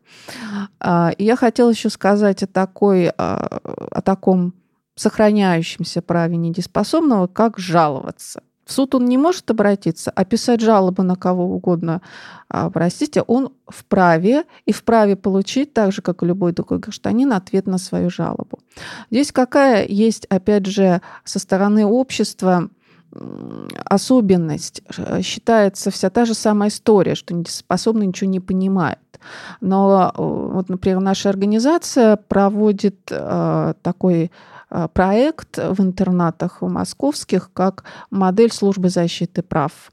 А, 0.79 1.11
я 1.17 1.35
хотела 1.35 1.69
еще 1.69 1.89
сказать 1.89 2.43
о, 2.43 2.47
такой, 2.47 3.09
а, 3.09 3.61
о 3.91 4.01
таком 4.01 4.53
сохраняющемся 4.95 6.01
праве 6.01 6.37
недееспособного, 6.37 7.27
как 7.27 7.57
жаловаться. 7.57 8.43
Суд 8.71 8.95
он 8.95 9.05
не 9.05 9.17
может 9.17 9.51
обратиться, 9.51 10.11
а 10.15 10.23
писать 10.23 10.61
жалобы 10.61 11.03
на 11.03 11.15
кого 11.15 11.43
угодно, 11.43 12.01
а, 12.49 12.69
простите, 12.69 13.21
он 13.21 13.51
вправе 13.67 14.45
и 14.65 14.71
вправе 14.71 15.15
получить, 15.15 15.73
так 15.73 15.91
же, 15.91 16.01
как 16.01 16.23
и 16.23 16.25
любой 16.25 16.53
другой 16.53 16.79
гражданин, 16.79 17.33
ответ 17.33 17.67
на 17.67 17.77
свою 17.77 18.09
жалобу. 18.09 18.59
Здесь 19.11 19.31
какая 19.31 19.85
есть, 19.85 20.25
опять 20.25 20.65
же, 20.65 21.01
со 21.25 21.39
стороны 21.39 21.85
общества 21.85 22.69
особенность. 23.83 24.83
Считается 25.21 25.91
вся 25.91 26.09
та 26.09 26.23
же 26.23 26.33
самая 26.33 26.69
история, 26.69 27.15
что 27.15 27.33
недееспособный 27.33 28.07
ничего 28.07 28.29
не 28.29 28.39
понимает. 28.39 28.99
Но 29.59 30.13
вот, 30.15 30.69
например, 30.69 31.01
наша 31.01 31.29
организация 31.29 32.15
проводит 32.15 32.99
э, 33.11 33.73
такой 33.81 34.23
Э, 34.25 34.50
проект 34.93 35.57
в 35.57 35.81
интернатах 35.81 36.61
московских 36.61 37.51
как 37.53 37.83
модель 38.09 38.51
службы 38.51 38.89
защиты 38.89 39.41
прав. 39.41 39.91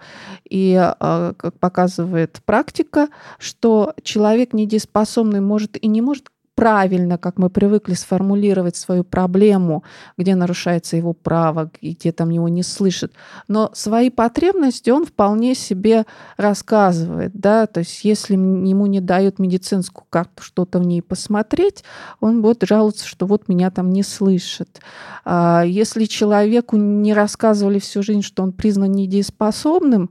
И, 0.48 0.74
э, 0.74 1.32
как 1.36 1.58
показывает 1.58 2.40
практика, 2.44 3.08
что 3.38 3.94
человек 4.02 4.52
недееспособный 4.52 5.40
может 5.40 5.82
и 5.82 5.88
не 5.88 6.00
может 6.00 6.28
правильно, 6.58 7.18
как 7.18 7.38
мы 7.38 7.50
привыкли 7.50 7.94
сформулировать 7.94 8.74
свою 8.74 9.04
проблему, 9.04 9.84
где 10.16 10.34
нарушается 10.34 10.96
его 10.96 11.12
право, 11.12 11.70
где 11.80 12.10
там 12.10 12.30
его 12.30 12.48
не 12.48 12.64
слышат. 12.64 13.12
Но 13.46 13.70
свои 13.74 14.10
потребности 14.10 14.90
он 14.90 15.06
вполне 15.06 15.54
себе 15.54 16.04
рассказывает. 16.36 17.30
Да? 17.32 17.68
То 17.68 17.78
есть 17.78 18.04
если 18.04 18.34
ему 18.34 18.86
не 18.86 19.00
дают 19.00 19.38
медицинскую 19.38 20.04
карту 20.10 20.42
что-то 20.42 20.80
в 20.80 20.82
ней 20.84 21.00
посмотреть, 21.00 21.84
он 22.18 22.42
будет 22.42 22.64
жаловаться, 22.68 23.06
что 23.06 23.26
вот 23.26 23.46
меня 23.46 23.70
там 23.70 23.92
не 23.92 24.02
слышат. 24.02 24.80
А 25.24 25.62
если 25.64 26.06
человеку 26.06 26.76
не 26.76 27.14
рассказывали 27.14 27.78
всю 27.78 28.02
жизнь, 28.02 28.22
что 28.22 28.42
он 28.42 28.50
признан 28.50 28.90
недееспособным, 28.90 30.10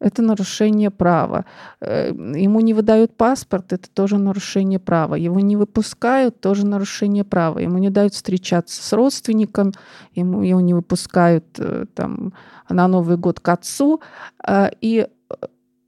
это 0.00 0.22
нарушение 0.22 0.90
права. 0.90 1.44
Э, 1.80 2.10
ему 2.10 2.60
не 2.60 2.74
выдают 2.74 3.16
паспорт, 3.16 3.72
это 3.72 3.88
тоже 3.90 4.18
нарушение 4.18 4.78
права. 4.78 5.14
Его 5.14 5.40
не 5.40 5.56
выпускают, 5.56 6.40
тоже 6.40 6.66
нарушение 6.66 7.24
права. 7.24 7.58
Ему 7.60 7.78
не 7.78 7.90
дают 7.90 8.14
встречаться 8.14 8.82
с 8.82 8.92
родственником, 8.92 9.72
ему 10.14 10.42
его 10.42 10.60
не 10.60 10.74
выпускают 10.74 11.46
э, 11.58 11.86
там, 11.94 12.34
на 12.68 12.88
Новый 12.88 13.16
год 13.16 13.40
к 13.40 13.48
отцу. 13.48 14.00
А, 14.42 14.70
и 14.80 15.06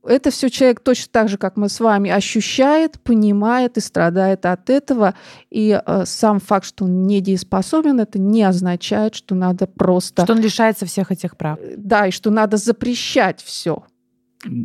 это 0.05 0.31
все 0.31 0.49
человек 0.49 0.81
точно 0.81 1.11
так 1.13 1.29
же, 1.29 1.37
как 1.37 1.57
мы 1.57 1.69
с 1.69 1.81
вами, 1.81 2.11
ощущает, 2.11 2.99
понимает 3.01 3.77
и 3.77 3.81
страдает 3.81 4.47
от 4.47 4.71
этого. 4.71 5.15
И 5.51 5.81
э, 5.85 6.03
сам 6.07 6.41
факт, 6.41 6.65
что 6.65 6.85
он 6.85 7.07
недееспособен, 7.07 8.01
это 8.01 8.19
не 8.19 8.43
означает, 8.43 9.15
что 9.15 9.35
надо 9.35 9.67
просто... 9.67 10.25
Что 10.25 10.33
он 10.33 10.41
лишается 10.41 10.87
всех 10.87 11.13
этих 11.13 11.37
прав. 11.37 11.59
Да, 11.77 12.07
и 12.07 12.11
что 12.11 12.31
надо 12.31 12.57
запрещать 12.57 13.43
все. 13.43 13.85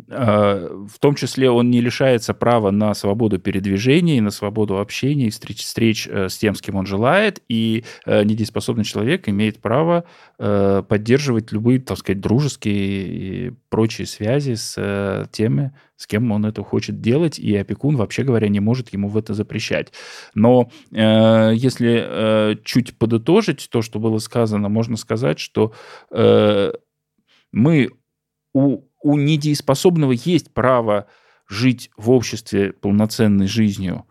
А, 0.08 0.68
в 0.86 0.98
том 1.00 1.16
числе 1.16 1.50
он 1.50 1.70
не 1.70 1.80
лишается 1.80 2.32
права 2.32 2.70
на 2.70 2.94
свободу 2.94 3.38
передвижения, 3.38 4.22
на 4.22 4.30
свободу 4.30 4.78
общения 4.78 5.26
и 5.26 5.30
встреч, 5.30 5.64
встреч 5.64 6.08
э, 6.08 6.28
с 6.28 6.38
тем, 6.38 6.54
с 6.54 6.62
кем 6.62 6.76
он 6.76 6.86
желает, 6.86 7.42
и 7.48 7.84
э, 8.06 8.22
недееспособный 8.22 8.84
человек 8.84 9.28
имеет 9.28 9.60
право 9.60 10.04
э, 10.38 10.82
поддерживать 10.88 11.50
любые, 11.50 11.80
так 11.80 11.98
сказать, 11.98 12.20
дружеские 12.20 13.48
и 13.48 13.52
прочие 13.68 14.06
связи 14.06 14.54
с 14.54 15.28
теми, 15.32 15.72
с 15.96 16.06
кем 16.06 16.30
он 16.30 16.46
это 16.46 16.62
хочет 16.62 17.00
делать, 17.00 17.40
и 17.40 17.56
опекун, 17.56 17.96
вообще 17.96 18.22
говоря, 18.22 18.48
не 18.48 18.60
может 18.60 18.92
ему 18.92 19.08
в 19.08 19.16
это 19.16 19.34
запрещать. 19.34 19.92
Но 20.34 20.70
если 20.90 22.58
чуть 22.64 22.96
подытожить 22.98 23.68
то, 23.70 23.82
что 23.82 23.98
было 23.98 24.18
сказано, 24.18 24.68
можно 24.68 24.96
сказать, 24.96 25.38
что 25.38 25.72
мы 27.52 27.90
у 28.54 28.82
у 29.04 29.16
недееспособного 29.16 30.12
есть 30.12 30.52
право 30.52 31.06
жить 31.46 31.90
в 31.96 32.10
обществе 32.10 32.72
полноценной 32.72 33.46
жизнью, 33.46 34.06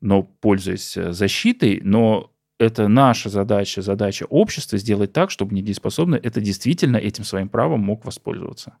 но 0.00 0.22
пользуясь 0.22 0.96
э, 0.96 1.12
защитой, 1.12 1.80
но 1.84 2.32
это 2.58 2.88
наша 2.88 3.28
задача, 3.28 3.82
задача 3.82 4.24
общества 4.24 4.78
сделать 4.78 5.12
так, 5.12 5.30
чтобы 5.30 5.54
недееспособный 5.54 6.18
это 6.18 6.40
действительно 6.40 6.96
этим 6.96 7.24
своим 7.24 7.50
правом 7.50 7.80
мог 7.80 8.06
воспользоваться. 8.06 8.78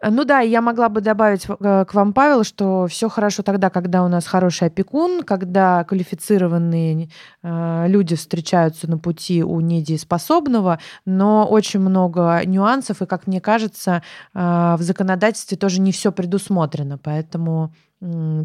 Э, 0.00 0.10
ну 0.10 0.24
да, 0.24 0.40
я 0.40 0.60
могла 0.60 0.88
бы 0.88 1.00
добавить 1.00 1.46
э, 1.48 1.84
к 1.86 1.94
вам, 1.94 2.12
Павел, 2.12 2.44
что 2.44 2.86
все 2.88 3.08
хорошо 3.08 3.42
тогда, 3.42 3.70
когда 3.70 4.04
у 4.04 4.08
нас 4.08 4.26
хороший 4.26 4.68
опекун, 4.68 5.22
когда 5.22 5.84
квалифицированные 5.84 7.10
э, 7.42 7.84
люди 7.88 8.16
встречаются 8.16 8.88
на 8.88 8.98
пути 8.98 9.42
у 9.42 9.60
недееспособного, 9.60 10.78
но 11.04 11.46
очень 11.46 11.80
много 11.80 12.42
нюансов, 12.44 13.02
и, 13.02 13.06
как 13.06 13.26
мне 13.26 13.40
кажется, 13.40 14.02
в 14.32 14.78
законодательстве 14.80 15.56
тоже 15.56 15.80
не 15.80 15.92
все 15.92 16.12
предусмотрено, 16.12 16.98
поэтому 16.98 17.74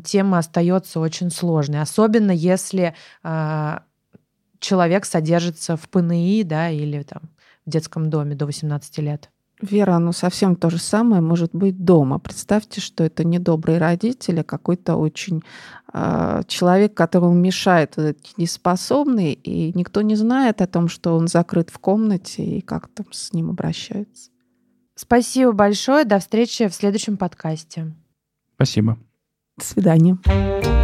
тема 0.03 0.37
остается 0.39 0.99
очень 0.99 1.31
сложной, 1.31 1.81
особенно 1.81 2.31
если 2.31 2.93
человек 4.59 5.05
содержится 5.05 5.77
в 5.77 5.89
ПНИ, 5.89 6.43
да, 6.43 6.69
или 6.69 7.03
там 7.03 7.23
в 7.65 7.69
детском 7.69 8.09
доме 8.09 8.35
до 8.35 8.45
18 8.45 8.97
лет. 8.99 9.29
Вера, 9.59 9.97
ну 9.97 10.11
совсем 10.11 10.55
то 10.55 10.69
же 10.69 10.77
самое 10.77 11.21
может 11.21 11.53
быть 11.53 11.83
дома. 11.83 12.19
Представьте, 12.19 12.79
что 12.79 13.03
это 13.03 13.23
не 13.23 13.39
добрый 13.39 13.79
родитель, 13.79 14.41
а 14.41 14.43
какой-то 14.43 14.97
очень 14.97 15.41
э, 15.91 16.43
человек, 16.47 16.93
которому 16.93 17.33
мешает 17.33 17.97
этот 17.97 18.37
неспособный, 18.37 19.33
и 19.33 19.75
никто 19.75 20.03
не 20.03 20.15
знает 20.15 20.61
о 20.61 20.67
том, 20.67 20.87
что 20.87 21.15
он 21.15 21.27
закрыт 21.27 21.71
в 21.71 21.79
комнате 21.79 22.43
и 22.43 22.61
как 22.61 22.87
там 22.89 23.07
с 23.11 23.33
ним 23.33 23.49
обращаются. 23.49 24.29
Спасибо 24.93 25.51
большое. 25.53 26.05
До 26.05 26.19
встречи 26.19 26.67
в 26.67 26.73
следующем 26.73 27.17
подкасте. 27.17 27.93
Спасибо. 28.55 28.99
До 29.57 29.65
свидания. 29.65 30.76